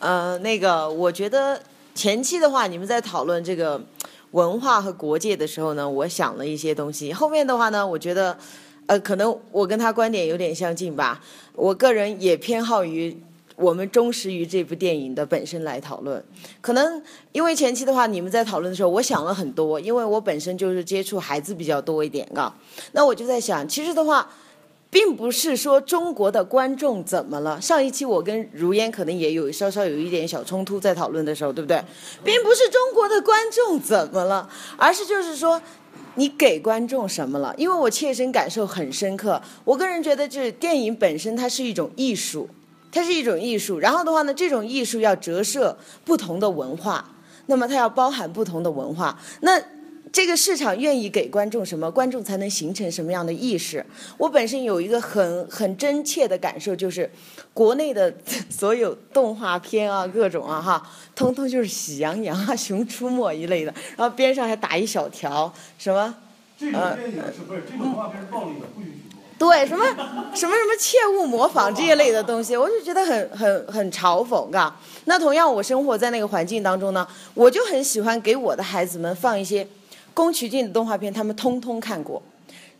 [0.00, 1.62] 呃，那个，我觉得
[1.94, 3.80] 前期的话，你们在讨论这个
[4.32, 7.12] 文化和国界的时候呢，我想了一些东西。
[7.12, 8.36] 后面的话呢，我觉得，
[8.86, 11.22] 呃，可能我跟他观点有点相近吧。
[11.54, 13.16] 我个人也偏好于
[13.54, 16.24] 我们忠实于这部电影的本身来讨论。
[16.60, 22.52] 可能因为前期的话，你们在讨论的时候，我想了很多，因为我本身就是接触孩子比较多一点，啊。
[22.90, 24.28] 那我就在想，其实的话。
[24.92, 27.58] 并不是说中国的观众怎么了。
[27.58, 31.82] 上一期我跟如烟可能也有稍稍有一点小冲突，在讨论的时候，对不对？
[32.22, 35.58] 并不是中国的观众怎么了，而是就是说，
[36.16, 37.54] 你给观众什么了？
[37.56, 39.40] 因为我切身感受很深刻。
[39.64, 42.46] 我个人觉得，就是电影本身它是一种艺术，
[42.92, 43.78] 它是一种艺术。
[43.78, 45.74] 然后的话呢，这种艺术要折射
[46.04, 47.02] 不同的文化，
[47.46, 49.18] 那么它要包含不同的文化。
[49.40, 49.58] 那
[50.12, 53.84] 这个市场愿意给观众什么，观众才能形成什么样的意识。
[54.18, 57.10] 我本身有一个很很真切的感受，就是
[57.54, 58.12] 国内的
[58.50, 60.86] 所有动画片啊，各种啊哈，
[61.16, 66.14] 通通就是喜羊羊啊、熊出没一类的，然后边上还打一小条什么，
[66.58, 68.92] 这种电影是不是这种动画片是暴力的，不允许
[69.38, 69.48] 播。
[69.48, 69.82] 对，什么
[70.34, 74.78] 什么什么切勿模仿这一类的东西，我就觉得很很很嘲讽啊。
[75.06, 79.66] 那同样，我生活在那个环境当中呢，我就很喜欢给我的孩子们放一些。
[80.14, 82.22] 宫崎骏的动画片，他们通通看过。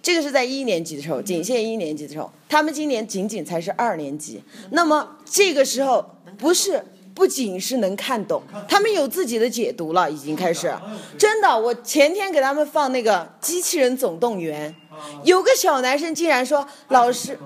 [0.03, 4.43] 这个是在一年级的时候，仅限一年级的时候，他们今年仅仅才是二年级。
[4.71, 6.05] 那么这个时候，
[6.37, 10.75] 不是不仅是能看懂，他们有自己的解读了，已经开始。
[11.17, 14.75] 真的，我前天给他们放那个《机器人总动员》，
[15.25, 17.39] 有个小男生竟然说：“老师。”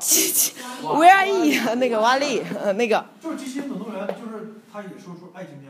[0.00, 0.52] 机器
[0.82, 1.74] Where are you？
[1.74, 5.69] 那个瓦力，呃，那个就是机器人总动员，就是他也说出爱情片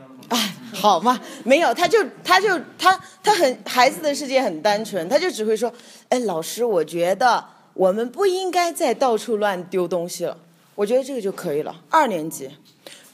[0.75, 0.79] 了吗？
[0.79, 2.49] 好嘛，没有，他就他就
[2.79, 5.73] 他他很孩子的世界很单纯，他就只会说，
[6.09, 7.45] 哎，老师，我觉得
[7.75, 10.37] 我们不应该再到处乱丢东西了，
[10.75, 11.75] 我觉得这个就可以了。
[11.91, 12.51] 二年级，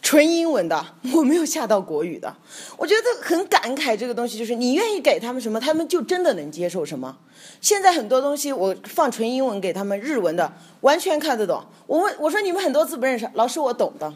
[0.02, 0.84] 纯英文的，
[1.14, 2.34] 我没有下到国语的，
[2.76, 3.96] 我觉得很感慨。
[3.96, 7.16] 这个东西就是你愿意给他们什么，他们就真的能接受什么。
[7.60, 10.52] 现在很多东西我放纯英文给他们，日文的
[10.82, 11.64] 完全看得懂。
[11.86, 14.12] 我问我说你们很多字不认识，老师我懂的。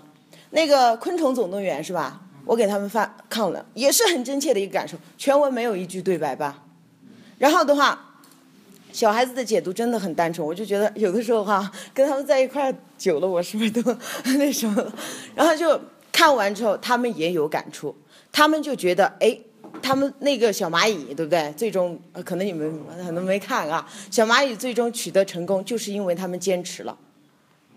[0.50, 2.20] 那个昆虫总动员是吧？
[2.44, 4.96] 我给他们发看了，也是很真切的一个感受。
[5.16, 6.62] 全文没有一句对白吧？
[7.38, 8.16] 然后的话，
[8.92, 13.82] 小孩子的解读真的很单纯，我就觉得有的时候哈，跟他们在一块久了，我是不是都
[14.38, 14.92] 那什么了？
[15.34, 15.80] 然后就
[16.12, 17.96] 看完之后，他们也有感触，
[18.32, 19.38] 他们就觉得哎。
[19.82, 21.50] 他们那个小蚂蚁，对不对？
[21.56, 22.70] 最终可能你们
[23.02, 26.98] 可能没看啊，小蚂蚁最终取得成功，就是因为他们坚持了，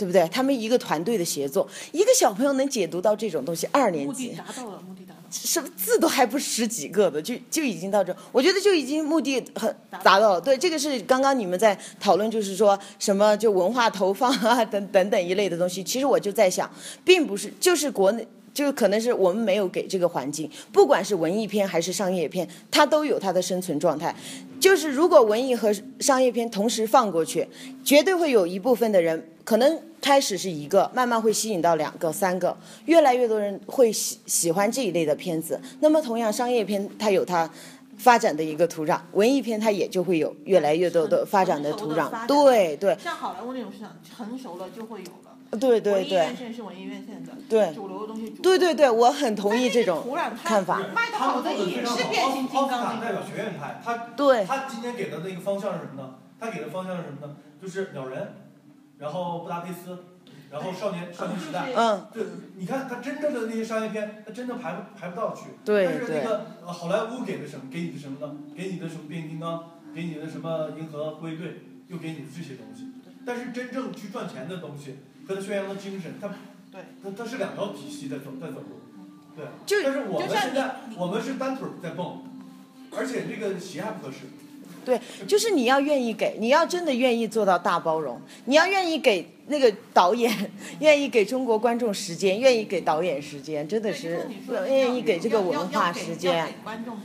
[0.04, 0.28] 对不对？
[0.28, 5.26] 他们一个团队的协作，一个小朋友能解读到这种东西，二年级目的达到了，目的达到了。
[5.32, 9.74] 什么字都还不十几个的，就就已经到这，我觉得就已经目的很
[10.04, 10.42] 达到了。
[10.42, 15.82] 对，这个是刚刚你们在讨论，就是说什么就文化投放啊等等等一类的东西。
[15.82, 16.70] 其实我就在想，
[17.06, 18.28] 并不是就是国内。
[18.54, 24.16] 就可能是我们没有给这个环境，不管是文艺片还是商业片，它都有它的生存状态。
[24.60, 27.48] 就是如果文艺和商业片同时放过去，
[27.84, 35.60] 绝对会有一部分的人，可能开始是一个，慢慢会吸引到两个、三个，越来越多人会喜喜欢这一类的片子。
[35.82, 37.50] 那么同样，商业片它有它
[37.98, 42.26] 发展的一个土壤，文艺片它也就会有越来越多的发展的土壤。
[42.26, 42.98] 对对。
[43.04, 45.33] 像好莱坞那种市场成熟了就会有了。
[45.60, 45.94] 对对对。
[45.94, 47.34] 文艺院线是文艺院线的。
[47.50, 47.74] 对。
[47.74, 48.30] 主流的东西。
[48.32, 50.04] 对对对，我很同意这种
[50.44, 50.80] 看法。
[50.94, 53.00] 卖的好的也是变形金刚。
[53.00, 54.46] 代表学院派，他对。
[54.46, 56.16] 他今天给的那个方向是什么呢？
[56.40, 57.36] 他给的方向是什么呢？
[57.62, 58.34] 就是鸟人，
[58.98, 59.98] 然后布达佩斯，
[60.52, 61.72] 然后少年少年时代。
[61.76, 62.08] 嗯。
[62.14, 62.24] 对，
[62.56, 65.44] 你看他真正的那些商业片，他真的排不排不到去。
[65.64, 67.66] 对但是那个好莱坞给的什么？
[67.72, 68.36] 给你的什么呢？
[68.56, 69.72] 给你的什么变形金刚？
[69.94, 71.62] 给你的什么银河护卫队？
[71.88, 72.88] 又给你的这些东西。
[73.26, 74.98] 但是真正去赚钱的东西
[75.28, 76.30] 和他宣扬的精神，他。
[76.72, 78.82] 对，它它是两条体系在走在走路，
[79.36, 79.46] 对。
[79.64, 82.24] 就但是我们现在我们是单腿在蹦，
[82.90, 84.22] 而且这个鞋还不合适。
[84.84, 94.28] 对，就是你要愿意给，你要真的愿意做到大包容，你要愿意给那个导演，愿意给中国观众时间，愿意给导演时间，真的是
[94.68, 96.52] 愿意给这个文化时间。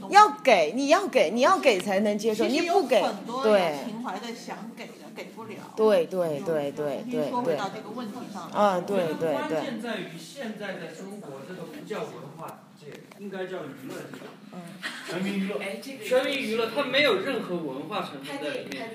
[0.09, 3.05] 要给，你要给，你要给才能接受，你不给，
[3.43, 3.77] 对。
[3.85, 5.75] 情怀的想给的给不了。
[5.75, 7.57] 对对对对对对。
[7.57, 8.49] 到这个问题上。
[8.51, 9.35] 啊，对对对。
[9.35, 12.87] 关键在于现在在中国这个不叫文化界，
[13.19, 14.23] 应该叫娱乐界。
[14.53, 14.63] 嗯。
[15.09, 15.59] 全民娱乐。
[16.05, 18.91] 全民娱乐，它没有任何文化成分在里面。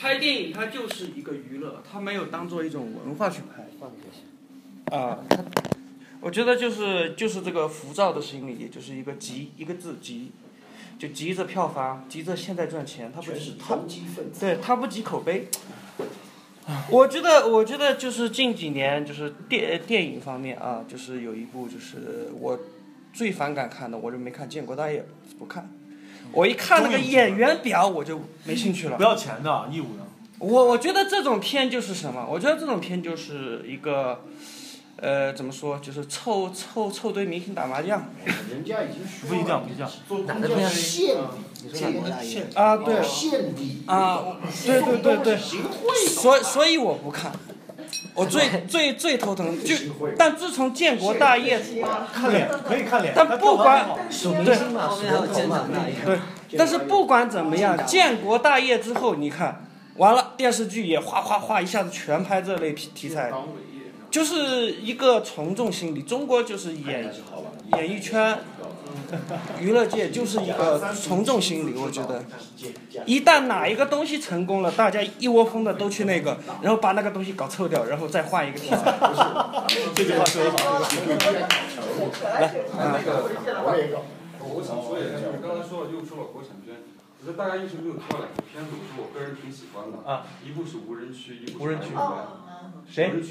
[0.00, 3.66] 拍电影它就是一个娱乐，它没有当做一种文化去拍。
[4.96, 5.18] 啊，
[6.20, 10.30] 我觉得就是就是这个浮躁的心理，也就是一个急一个字急，
[10.98, 13.78] 就急着票房，急着现在赚钱，他不急他
[14.40, 15.48] 对他不急口碑。
[16.90, 22.58] 我觉得我觉得就是近几年就是电电影方面啊，就是有一部就是我
[23.12, 25.00] 最反感看的，我就没看《建国大业》，
[25.38, 25.70] 不看。
[26.30, 28.98] 我一看那个演员表，我就没兴趣了。
[28.98, 30.04] 不要钱的，义务的。
[30.40, 32.26] 我我觉得这种片就是什么？
[32.30, 34.24] 我觉得这种片就是一个，
[35.00, 35.78] 呃，怎么说？
[35.78, 38.10] 就是凑凑凑堆明星打麻将。
[38.50, 39.90] 人家已经不一样，不一样。
[40.26, 40.68] 哪个片？
[40.68, 41.16] 献
[41.62, 42.46] 底，建国大业。
[42.54, 42.96] 啊，对。
[43.86, 44.24] 啊，
[44.66, 45.38] 对对对对。
[46.08, 47.32] 所所以我不看。
[48.14, 49.74] 我最 最最头疼就，
[50.18, 51.58] 但自从建国大业，
[52.12, 53.88] 看脸可以看脸，但不管
[54.44, 54.44] 对，
[56.04, 56.18] 对，
[56.58, 59.64] 但是不管怎么样，建国大业之后，你看
[59.96, 63.32] 完了电视剧也哗哗哗一下子全拍这类题题材，
[64.10, 66.02] 就是一个从众心理。
[66.02, 67.12] 中国就是演
[67.76, 68.38] 演艺圈。
[69.58, 72.22] 娱乐界就是一个从众心理，我觉得，
[73.06, 78.98] 一旦哪一个东西成功了，大家一窝蜂的都去那个，然后把那个东西搞臭掉，然后再换一个题材。
[79.94, 80.80] 这句话说的好。
[82.24, 83.28] 来，那个
[83.64, 84.04] 我也搞。
[84.40, 86.76] 我想说一下，就是刚才说了又说了国产片，
[87.20, 90.04] 我觉得大家一直没有挑两个片子，是我个人挺喜欢的。
[90.04, 90.26] 啊。
[90.44, 91.64] 一部是无人区，一部是？
[91.64, 91.88] 无人区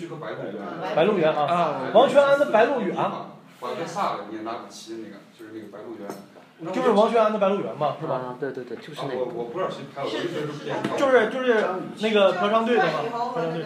[0.08, 0.96] 和白鹿原。
[0.96, 1.82] 白鹿原啊。
[1.94, 2.96] 王全安的白鹿原。
[2.96, 6.08] 瓦格萨演拿不齐那个，就是那个白鹿原。
[6.74, 8.16] 就是王全安的白鹿原嘛，是吧？
[8.16, 9.26] 啊，对对对，就是那个。
[9.26, 10.76] 我我不知道谁拍的，我就觉得是演。
[10.98, 11.66] 就是就是
[12.02, 13.62] 那个合唱队的嘛，合唱队。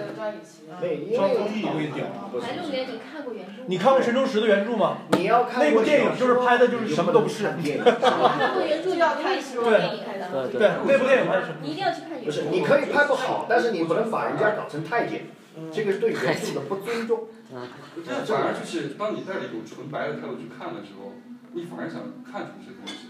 [1.16, 2.04] 张丰毅我给你顶。
[2.39, 3.64] 白鹿原你看过原著？
[3.68, 4.98] 你看过陈忠实的原著吗？
[5.12, 7.44] 你要看那部电影就是拍的就是什么都不是。
[7.44, 10.48] 看过原著就要看是电影拍的。
[10.48, 11.48] 对，那部电影拍的是。
[11.62, 12.26] 你一定要去看原著。
[12.26, 15.28] 不是，你可以拍不好，但是你不能把人家搞成太监。
[15.74, 17.28] 这个是对原著的不尊重。
[18.07, 21.14] 这反而就是当你带着一种纯白的态度去看的时候，
[21.51, 23.07] 你反而想看出这东西。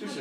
[0.00, 0.20] 就是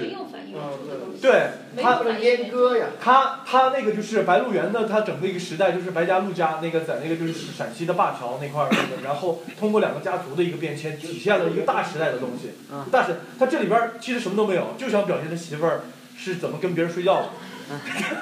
[1.21, 1.49] 对，
[1.81, 2.87] 他不能阉割呀。
[2.99, 8.69] 他他那个就是《白鹿原》的，他整个一个时代就是白家、陆家那个在那个就是陕西的灞桥那块儿，
[9.03, 12.51] 然后通过两个家族的一个变迁，体现了一个大时代的东西。
[12.91, 15.81] 大时，他这里边儿其实什么都没有，就想表现他媳妇儿
[16.15, 17.29] 是怎么跟别人睡觉的。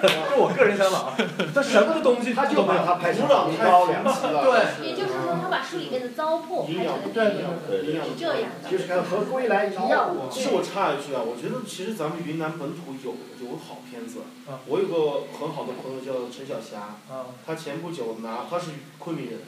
[0.02, 1.18] 这是我个人想法啊，
[1.54, 4.44] 他什么东西他就都没有把它拍成一刀两齐了。
[4.44, 4.88] 对。
[4.88, 8.70] 也就是说，他把书里面的糟粕拍成了对电影，对是这样的。
[8.70, 10.16] 就是跟和归来一样。
[10.30, 14.20] 其实我插一句啊，我觉得其实咱们云南本土有有好片子。
[14.68, 16.98] 我有个很好的朋友叫陈小霞，
[17.46, 19.40] 他前不久拿他是昆明人，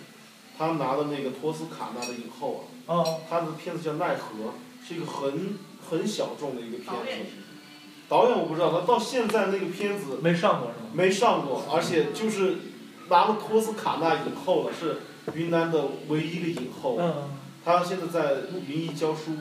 [0.58, 4.50] 他拿了那个托斯卡纳的影后啊，他的片子叫《奈何》，
[4.88, 5.58] 是一个很
[5.89, 6.94] 很小众的一个片
[7.26, 7.32] 子。
[8.14, 10.91] 导演我不知道，他到现在那个片子没上过是吗？
[10.93, 12.57] 没上过，而且就是
[13.09, 14.97] 拿了托斯卡纳影后了，是
[15.34, 16.95] 云南的唯一的影后。
[16.99, 17.30] 嗯。
[17.66, 18.36] 他现在在
[18.68, 19.32] 云艺教书，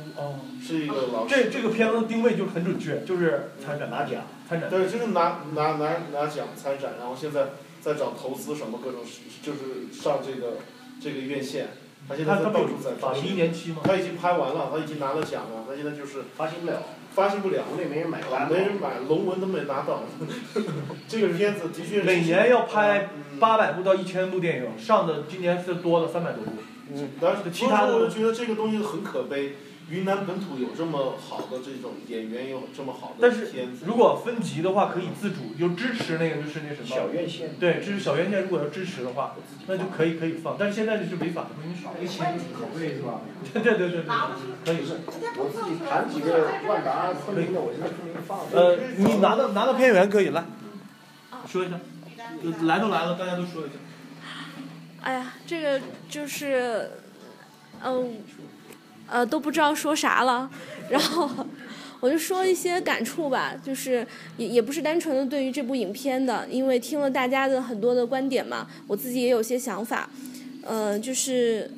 [0.65, 1.35] 是一个老师。
[1.35, 4.71] 这这个片子定位就很准确，就是参展拿奖，参展。
[4.71, 7.49] 对，就是拿拿拿拿奖参展，然后现在
[7.83, 9.01] 在找投资什么各种，
[9.43, 10.55] 就是上这个
[10.99, 11.69] 这个院线。
[12.09, 13.83] 他现在在到处在发一年期吗？
[13.85, 16.81] 他已经拍完了，他已经拿了奖了，他现在就是发行不了。
[17.15, 20.05] 发行不了，国内没人买单，没人买，龙纹都没拿到。
[21.07, 26.53] 这个片子的确每年要拍八百部到一千部电影，上的今年是多了三百多部。
[26.95, 29.57] 嗯，但是其他的我就觉得这个东西很可悲。
[29.93, 33.53] 云南本土有这么好的这种演员，有这么好的但是。
[33.85, 36.87] 如果分级的话，可以自主，就支持那个就是那什么。
[36.89, 37.51] 小院线。
[37.61, 39.37] 对，支持小院线，如果要支持的话，
[39.67, 41.85] 那就可以可以放，但是现在就是违法，不允许。
[42.03, 43.21] 一千口味是吧？
[43.53, 44.07] 对对对对对，
[44.65, 44.77] 可以。
[45.37, 48.41] 我自己谈几个万达、昆明的，我现在昆明放。
[48.51, 50.43] 呃，你拿到拿到片源可以来，
[51.47, 51.79] 说一下，
[52.63, 53.75] 来都来了，大家都说一下。
[55.03, 56.91] 哎呀，这个就是，
[57.85, 58.09] 嗯，呃，
[59.13, 60.51] 呃都不知道说啥了，
[60.89, 61.31] 然后
[62.01, 64.07] 我就说一些感触吧，就是
[64.39, 70.09] 也也不是单纯的对于这部影片的，因为听了大家的很多的观点嘛，我自己也有些想法，
[70.63, 71.71] 嗯，就是。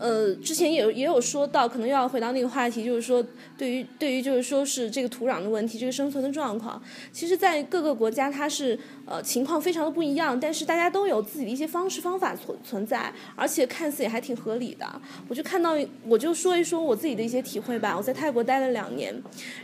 [0.00, 3.22] 呃，之前也也有说到，可能又要回到那个话题，就是说，
[3.58, 6.82] 对于对于就是说是这个土壤的问题，这个生存的状况，
[7.12, 14.86] 其实，在各个国家它是呃情况非常的不一样，但是大家都有自己的一些方式方法存存在，而且看似也还挺合理的。
[15.28, 15.76] 我就看到，
[16.08, 17.94] 我就说一说我自己的一些体会吧。
[17.94, 19.14] 我在泰国待了两年，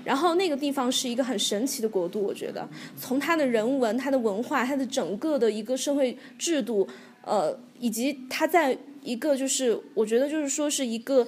[0.05, 6.87] 然后那个地方是一个很神奇的国度，我觉得从它的人文、它的文化、它的整个的一个社会制度，
[7.25, 8.77] 呃，以及它在。
[9.07, 11.25] 一个就是，我觉得就是说是一个，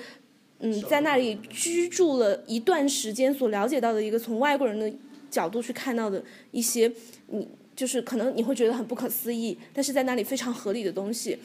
[0.58, 4.92] 嗯，在那里居住了一段时间所了解到的一个从外国人的
[5.30, 6.20] 角度去看到的
[6.50, 6.90] 一些，
[7.28, 11.38] 你就是可能你会觉得很不可思议，但是在那里非常合理的东西。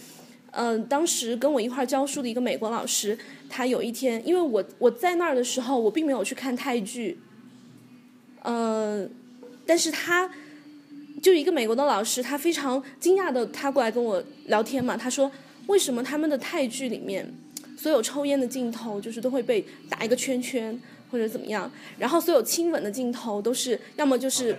[0.49, 3.15] 嗯，当时跟我一块儿教书的一个美国老师，
[3.47, 7.19] 他有一天，因为我我在那儿的时候，我并没有去看泰剧，
[8.41, 9.07] 嗯，
[9.67, 10.31] 但是他
[11.21, 15.31] 就一个美国的老师，他非常惊讶的，他过来跟我聊天嘛，他说。
[15.67, 17.33] 为什么他们的泰剧里面，
[17.77, 20.79] 所有抽烟的镜头就是都会被打一个圈圈
[21.11, 24.57] 或者怎么样，然后所有亲吻的镜头都是要么就是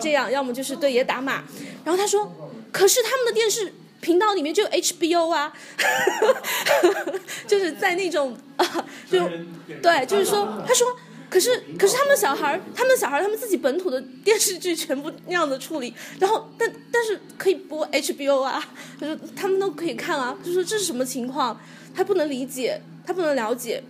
[0.00, 1.44] 这样，要么就是对也打码。
[1.84, 2.30] 然后他说，
[2.72, 5.52] 可是他们的电视频道里面就有 HBO 啊，
[7.46, 9.28] 就是在那种啊，就
[9.82, 10.86] 对，就是说，他说。
[11.28, 18.64] 可是，可是他们小孩儿，他们小孩儿，他们自己本土的电视剧全部那样的处理，然后，但但是可以播 HBO 啊，
[19.00, 21.60] 就是他们都可以看啊，就说这是什么情况？
[21.94, 23.82] 他不能理解，他不能了解。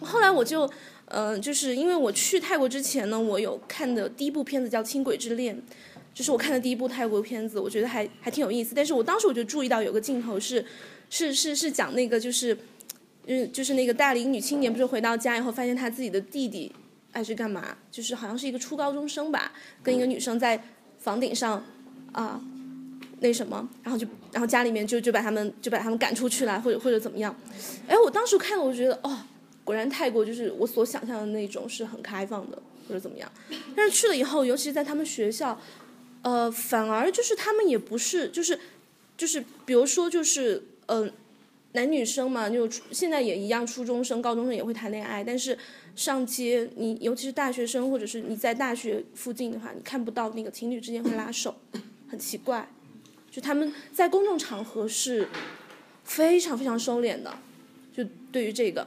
[0.00, 0.70] 后来我就，
[1.06, 5.56] 嗯，就是因为我去泰国之前呢，我有看的第一部片子叫《轻轨之恋》，
[6.14, 8.74] 就是我看的第一部泰国片子，我觉得还还挺有意思。
[8.74, 10.64] 但是我当时我就注意到有个镜头是，
[11.10, 12.56] 是是是讲那个就是。
[13.26, 16.72] 嗯，就是那个大龄女青年，不是回到家以后，发现她自己的弟弟
[17.12, 17.76] 还是干嘛？
[17.90, 19.52] 就是好像是一个初高中生吧，
[19.82, 20.60] 跟一个女生在
[20.98, 21.64] 房顶上
[22.10, 22.42] 啊，
[23.20, 27.32] 那什么，然后就然后家里面就就把他们就把他们赶出去了，或者或者怎么样？
[27.86, 29.16] 哎，我当时看了，我觉得哦，
[29.62, 33.30] 果然泰国就是我所想象的那种是很开放的，或者怎么样？
[33.76, 35.60] 但是去了以后，尤其是在他们学校，
[36.22, 38.58] 呃，反而就是他们也不是，就是
[39.16, 41.12] 就是比如说就是嗯。
[41.72, 45.24] 男女生嘛，就现在也一样，初中生、高中生也会谈恋爱。
[45.24, 45.56] 但是
[45.96, 51.54] 上街，你尤其是大学生，或者是你在大学附近的话，你看不到那个情侣之间会拉手，
[52.08, 52.68] 很奇怪。
[53.30, 55.26] 就他们在公众场合是
[56.04, 57.34] 非常非常收敛的。
[57.96, 58.86] 就对于这个，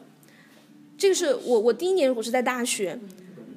[0.96, 3.00] 这个是我我第一年我是在大学，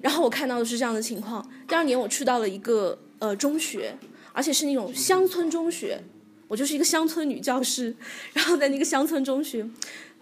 [0.00, 1.46] 然后我看到的是这样的情况。
[1.68, 3.94] 第二年我去到了一个呃中学，
[4.32, 6.00] 而且是那种乡村中学。
[6.48, 7.94] 我就是一个乡村女教师，
[8.34, 9.64] 然后在那个乡村中学，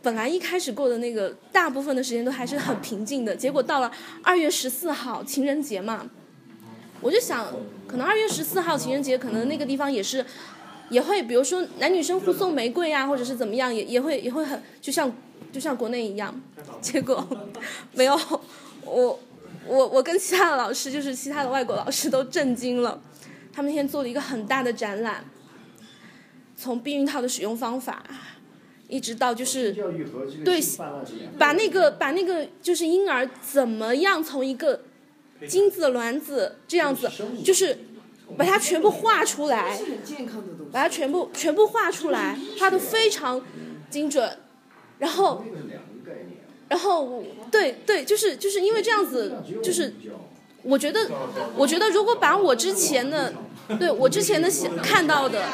[0.02, 3.90] 本来一开始过的那个大部分的时间都还是很平静的，结果到了
[4.22, 6.10] 二月十四号情人节嘛，
[7.00, 7.46] 我就想，
[7.86, 10.24] 可能二月十四号情人节，可能那个地方也是，
[10.90, 15.10] 也会，比如说男女生互送玫瑰啊，或者是怎么样，也也会也会很，就像
[15.52, 16.40] 就像国内一样，
[16.80, 17.26] 结果
[17.92, 18.18] 没有，
[18.84, 19.18] 我
[19.66, 23.00] 我我跟其他的老师，就是其他的外国老师都震惊了，
[23.52, 25.24] 他们那天做了一个很大的展览。
[26.56, 28.02] 从避孕套的使用方法，
[28.88, 29.72] 一直到就是
[30.42, 30.58] 对，
[31.36, 34.80] 把那个把那个就是婴儿怎么样从一个
[35.46, 37.10] 精子卵子这样子，
[37.44, 37.78] 就是
[38.38, 39.78] 把它全部画出来，
[40.72, 43.42] 把它全部全部画出来，画的非常
[43.90, 44.38] 精准，
[44.98, 45.44] 然后
[46.68, 49.92] 然后对对，就是就是因为这样子，就是
[50.62, 51.10] 我觉得
[51.54, 53.34] 我觉得如果把我之前的
[53.78, 55.44] 对我之前的想看到的。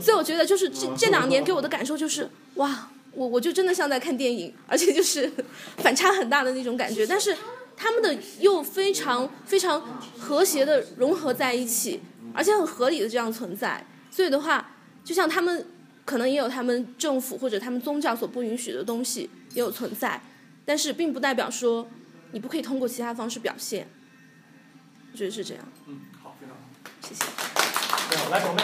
[0.00, 5.30] 所以我觉得就是这这两年给我的感受就是哇，我我就真的像在看电影，而且就是
[5.78, 7.06] 反差很大的那种感觉。
[7.06, 7.36] 但是
[7.76, 9.80] 他们的又非常非常
[10.18, 12.00] 和谐的融合在一起，
[12.32, 13.84] 而且很合理的这样存在。
[14.10, 14.70] 所以的话，
[15.04, 15.66] 就像他们
[16.04, 20.20] 可能也有他们政府或者他们宗教所不允许的东西也有存在，
[20.64, 21.88] 但是并不代表说
[22.32, 23.88] 你不可以通过其他方式表现。
[25.14, 25.62] 我觉得是这样。
[25.86, 26.60] 嗯，好，非常好，
[27.00, 27.24] 谢谢。
[27.24, 28.62] 好，来，小妹，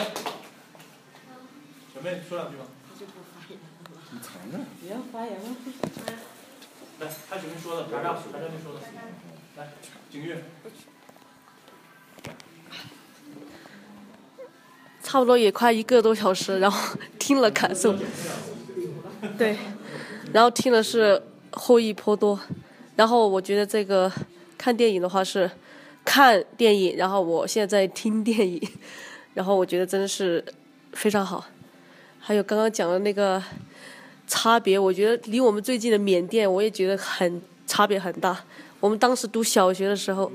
[1.94, 2.64] 小妹说两句吧。
[4.10, 4.58] 你藏着。
[4.80, 5.56] 你要发言吗？
[6.98, 7.06] 来，
[7.62, 8.80] 说的，啥啥啥上面说的。
[9.58, 9.68] 来，
[10.10, 10.34] 景玉。
[15.04, 17.96] 差不多也快一个多小时，然后听了感受。
[19.38, 19.56] 对，
[20.32, 21.22] 然后听的是
[21.52, 22.40] 获益颇多，
[22.96, 24.10] 然后我觉得这个
[24.58, 25.48] 看电影的话是。
[26.10, 28.60] 看电影，然后我现在在听电影，
[29.32, 30.44] 然后我觉得真的是
[30.92, 31.46] 非常好。
[32.18, 33.40] 还有刚刚讲的那个
[34.26, 38.36] 差别，我觉得离我们最近的缅甸，我也觉得很差别很大。
[38.80, 40.32] 我们当时读小学的时候，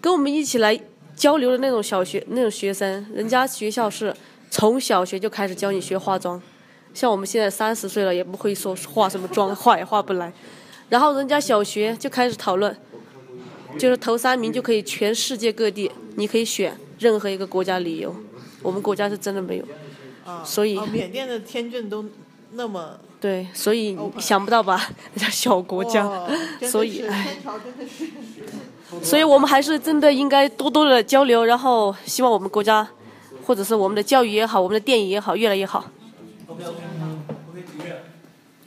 [0.00, 0.80] 跟我们一起来
[1.16, 4.14] 交流的那种小学那种学生，人家学校是
[4.52, 6.40] 从小学就开始教你学化妆，
[6.94, 10.32] 像我们现在三十岁了也不会说化什么妆，化也化不来。
[10.88, 12.72] 然后人家小学就开始讨论。
[13.78, 18.14] 就是头三名就可以全世界各地，你可以选任何一个国家旅游。
[18.62, 19.64] 我们国家是真的没有，
[20.44, 22.04] 所以缅甸的签证都
[22.52, 24.88] 那么 对，所以想不到吧？
[25.14, 26.08] 人家小国家，
[26.62, 27.36] 所以哎，
[29.02, 32.86] 所以我们还是真的应该多多的交流，然后希望我们国家
[33.44, 35.84] 或者是我们的教育也好，我们的电影也好，越来越好。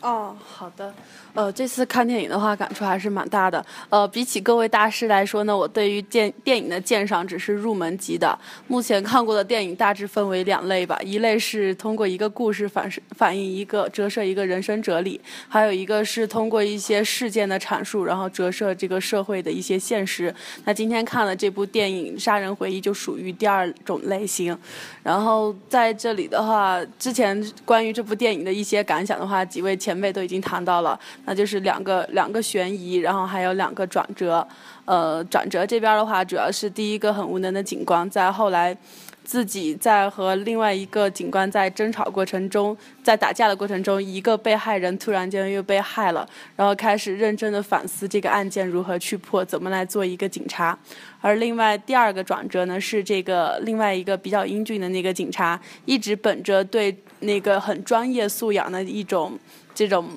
[0.01, 0.93] 哦，好的。
[1.33, 3.63] 呃，这次看电影的话，感触还是蛮大的。
[3.89, 8.37] 呃，比起各位大师来说呢，我对于电电影的鉴赏只是入门级的。
[8.67, 20.33] 目前看过的电影大致分为两类吧，一类是通过一个故事反反映一个折射一个人生哲理，还有一个是通过一些事件的阐述，然后折射这个社会的一些现实。
[20.65, 24.57] 那今天看了这部电影《杀人回忆》，就属于第二种类型。
[25.03, 30.99] 然后在这里的话，之前关于这部电影的一些感想的话，几位前辈都已经谈到了。
[31.29, 34.45] 那就是两个两个悬疑，然后还有两个转折。
[34.85, 38.75] 呃，转折这边的话，主要是第一个很无能的警官，在后来
[39.23, 50.75] 自己在和另外一个警官在争吵过程中，在打架的过程中，一个被害人突然间又被害了，然后开始认真的反思这个案件如何去破，怎么来做一个警察。
[51.21, 59.37] 而另外第二个转折呢，是这个另外一个比较英俊的那个警察，一直本着对那个很专业素养的一种
[59.75, 60.09] 这种。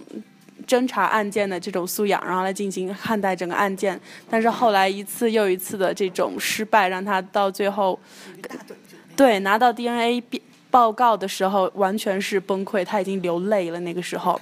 [0.67, 7.99] 侦查案件的这种素养，然后来进行看待整个案件，但是后来一次又一次的这种失败，让他到最后，
[9.17, 10.23] 对拿到 DNA
[10.71, 14.41] 报告的时候完全是崩溃，他已经流泪了那个时候。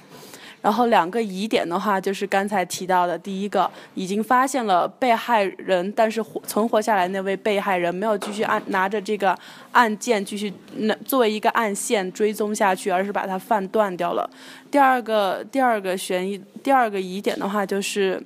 [0.61, 9.37] 然后两个疑点的话，就是刚才提到的，第一个已经发现了被害人，但是活存活下来那位被害人没有继续按拿着这个
[9.71, 14.29] 案件继续那作为一个案线追踪下去，而是把它放断掉了。
[14.69, 18.21] 第二个第二个悬疑第二个疑点的话，就是，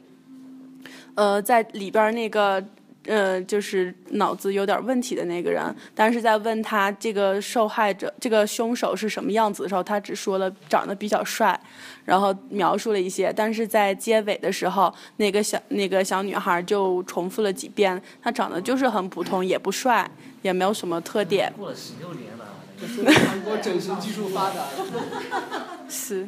[1.16, 2.64] 呃，在里边那个。
[3.06, 11.60] 呃，就是脑子有点问题的那个人，但是在问他这个受害者、这个凶手是什么样子的时候，他只说了长得比较帅，
[12.04, 20.10] 然后描述了一些，但是在结尾的时候，那个小那个小女孩就重复了几遍，他长得就是很普通，也不帅，
[20.42, 21.54] 也没有什么特点。
[21.58, 22.56] 过了十六年了，
[23.28, 24.66] 韩国整形技术发达。
[25.88, 26.28] 是，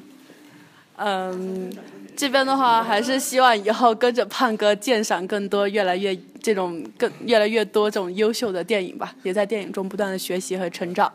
[0.97, 1.71] 嗯，
[2.15, 6.17] 这边的话还是希望以后跟着胖哥鉴赏更多，越来越。
[6.39, 11.11] 这种更越来越多这种优秀的电影吧，也在电影中不断的学习和成长。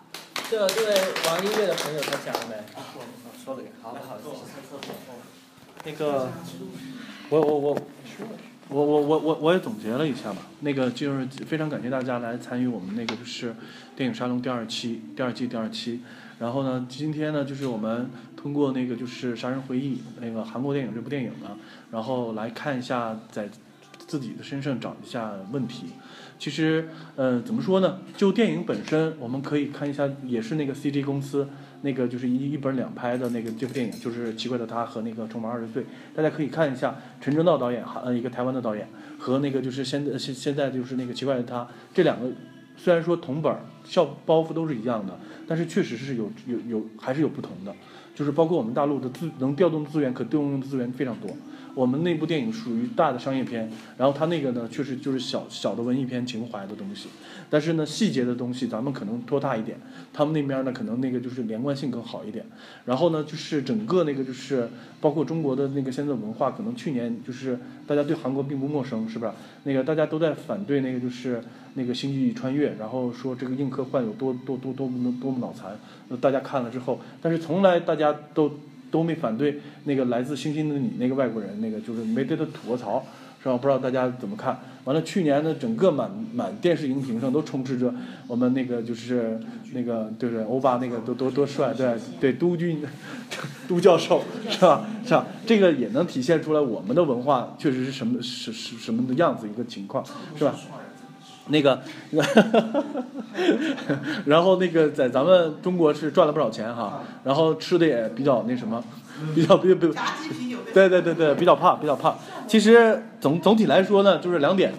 [0.51, 0.95] 这这位
[1.26, 2.57] 玩音乐的朋友他讲了没？
[3.43, 4.18] 说了，好不好？
[5.85, 6.28] 那个，
[7.30, 7.78] 我我我。
[8.68, 13.55] 我我我我我也总结了一下吧，那个就是非常感谢大家来参与我们那个就是
[13.95, 16.01] 电影沙龙第二期第二季第二期，
[16.43, 21.57] 然后呢，今天呢就是我们通过那个就是《杀人回忆》那个韩国电影这部电影呢，
[21.93, 23.49] 然后来看一下在
[24.09, 25.86] 自己的身上找一下问题。
[26.40, 28.01] 其实，呃，怎么说呢？
[28.16, 31.47] 就电影本身，我们可以看一下，也是那个 CG 公司。
[31.84, 35.82] 那个就是一一本两拍的那个这部电影，就是《奇怪的他》和那个《重返二十岁》，
[36.14, 38.88] 大家可以看一下陈正道导演，呃，一个台湾的导演，
[39.18, 41.62] 和那个就是现在现现在就是那个《奇怪的他》，
[41.93, 42.28] 这两个
[42.83, 45.16] 虽然说同本校包袱都是一样的，
[45.47, 47.72] 但是确实是有有有还是有不同的，
[48.12, 51.30] 就是包括我们大陆的资能调动资源可调用的资源非常多。
[51.75, 57.09] 我们那部电影属于大的商业片，然后他那个呢，确实就是小小的文艺片情怀的东西，
[57.49, 59.79] 但是呢，细节的东西咱们可能拖大一点，
[60.12, 62.45] 他们那边呢可能那个就是连贯性更好一点，
[62.85, 64.68] 然后呢就是整个那个就是
[65.01, 69.35] 包括中国的那个现在文化，可能去年就是大家对韩国并不陌生，是吧？
[69.64, 71.43] 那个大家都在反对那个就是
[71.75, 75.79] 那个星际穿越，然后说这个硬科幻有多多多多么多么脑残，
[76.20, 78.53] 大家看了之后，但是从来大家都。
[78.93, 83.05] 都没反对那个来自星星的你那个外国人，那个就是没对他吐过槽，
[83.43, 83.57] 是吧？
[83.57, 84.61] 不知道大家怎么看？
[84.84, 87.95] 完了，去年的整个满满电视荧屏上都充斥着
[88.26, 89.40] 我们那个就是
[89.72, 90.38] 那个就是？
[90.43, 92.82] 欧巴那个多多多帅，对对，都军，
[93.68, 94.84] 都教授是吧？
[95.05, 95.26] 是吧？
[95.47, 100.05] 这个也能体现出来我们的文化确实是什么是是什么的样子一个情况，
[100.36, 100.55] 是吧？
[101.49, 101.80] 那个，
[104.26, 108.82] 然后那个在咱们中国是赚了不少钱哈，然后吃的也比较那什么，
[109.34, 110.01] 比较比较比较，
[110.72, 112.16] 对对对对，比较胖比较胖。
[112.47, 114.72] 其实总总体来说呢，就是两点，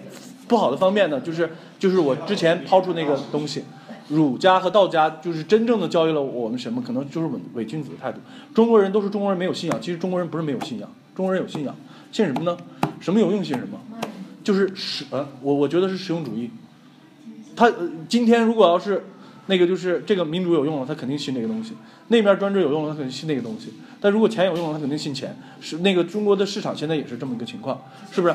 [0.48, 3.64] 不好的方面呢，就是就是我之前抛出那个东西，
[4.08, 6.82] 儒家和道家就是真正的教育了我们什么？
[6.82, 8.18] 可能就是伪伪君子的态度。
[8.54, 11.74] 中国人都是中国人没有信仰，其实中国人不是没有信仰，中国人有信仰，
[12.10, 12.56] 信什么呢？
[13.00, 13.78] 什么有用信什么。
[14.44, 16.50] 就是实呃，我我觉得是实用主义。
[17.56, 17.72] 他
[18.08, 19.04] 今天如果要是
[19.46, 21.72] 那个就是这个民主有用了，他肯定信那个东西；
[22.08, 23.72] 那边专制有用了，他肯定信那个东西。
[24.00, 25.34] 但如果钱有用了，他肯定信钱。
[25.60, 27.80] 是那个中国的市场现在也是这么一个情况，
[28.12, 28.34] 是不是？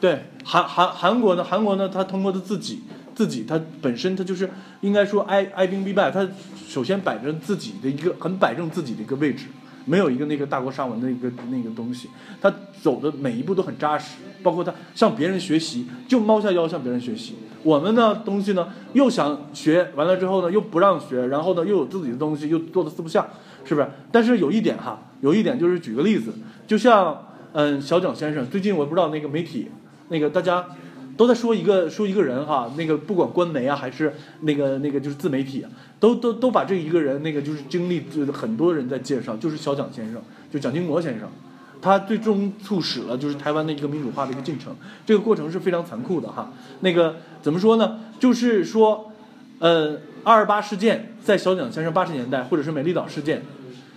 [0.00, 1.44] 对，韩韩韩国呢？
[1.44, 1.88] 韩国呢？
[1.88, 2.80] 他通过他自己
[3.14, 4.48] 自己，他本身他就是
[4.80, 6.26] 应该说哀哀兵必败，他
[6.66, 9.44] 首先摆正自己的一个很摆正自己的一个位置。
[9.86, 12.08] 没有一个那个大国沙文的一个那个东西，
[12.40, 17.34] 他走的每一步都很扎实，包括他向别人学习，就猫下腰向别人学习。
[17.62, 23.28] 我们呢东西呢又想学，完了之后呢又不让学，然后呢又有自己的东西，又做的四不像，
[23.64, 23.88] 是不是？
[24.10, 26.32] 但是有一点哈，有一点就是举个例子，
[26.66, 29.68] 就像嗯小蒋先生，最近我不知道那个媒体，
[30.08, 30.66] 那个大家。
[31.16, 35.62] 都在说一个说一个人哈，那个不管官媒啊还是那个那个就是自媒体，
[35.98, 41.28] 都都都把这一个人那个就是经历，就是很多人在介绍，就是小蒋先生，就蒋经国先生，
[41.80, 44.74] 他最终促使了就是台湾的一个民主化的一个进程，
[45.06, 46.52] 这个过程是非常残酷的哈。
[46.80, 47.98] 那个怎么说呢？
[48.18, 49.12] 就是说，
[49.58, 53.42] 呃，二二八事件在小蒋先生八十年代，或者是美丽岛事件，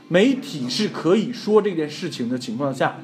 [0.08, 2.98] 媒体是可以说这件事情的情况下，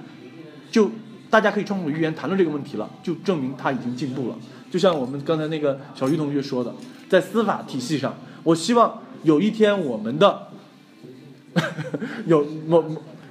[0.72, 0.92] 就。
[1.32, 4.36] 大家可以创作语言谈论这个问题了，就证明他已经进步了。
[4.72, 6.74] 就像我们刚才那个小玉同学说的，
[7.08, 10.48] 在司法体系上，我希望有一天我们的
[12.26, 12.84] 有某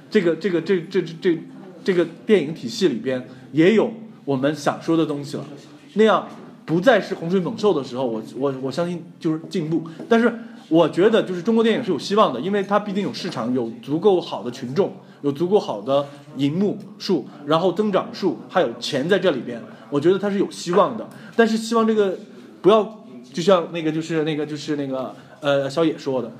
[0.09, 1.37] 这个这个这这这
[1.83, 3.91] 这个电影体系里边也有
[4.25, 5.45] 我们想说的东西了，
[5.93, 6.27] 那样
[6.65, 9.83] 不再是洪水猛兽的时候，我我我相信就是进步。
[10.07, 10.33] 但是
[10.67, 14.93] 我觉得就是中国电影是有希望的，因为它毕竟有市场，有足够好的群众。
[15.21, 16.07] 有足够好的
[16.37, 21.05] 银幕数，然后增长数，还有钱在这里边，我觉得它是有希望的。
[21.35, 22.17] 但是希望这个
[22.61, 23.03] 不要，
[23.33, 26.31] 就像那个就是那个就是那个呃小野说的，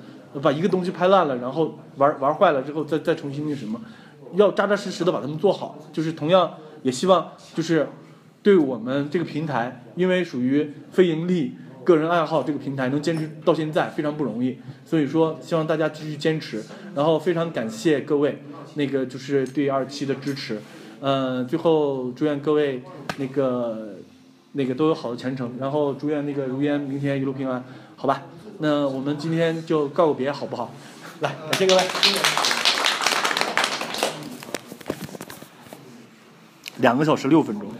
[0.41, 3.79] 把一个东西拍烂了，然后玩玩坏了之后再再重新那什么，
[4.35, 5.77] 要扎扎实实的把它们做好。
[5.91, 6.53] 就是同样
[6.83, 7.87] 也希望就是
[8.43, 11.53] 对我们这个平台，因为属于非盈利。
[11.85, 16.61] 个人爱好这个平台能坚持到现在非常不容易，所以说希望大家继续坚持，
[16.93, 18.43] 然后非常感谢各位
[18.75, 20.61] 那个就是对二期的支持，
[20.99, 22.83] 嗯，最后祝愿各位
[23.17, 23.95] 那个
[24.51, 27.63] 那个都有好的前程，然后祝愿那个如烟明天一路平安，
[27.95, 28.23] 好吧？
[28.61, 30.69] 那我们今天就告个别好不好？
[31.21, 31.83] 来，感谢各位。
[36.77, 37.71] 两个小时六分钟。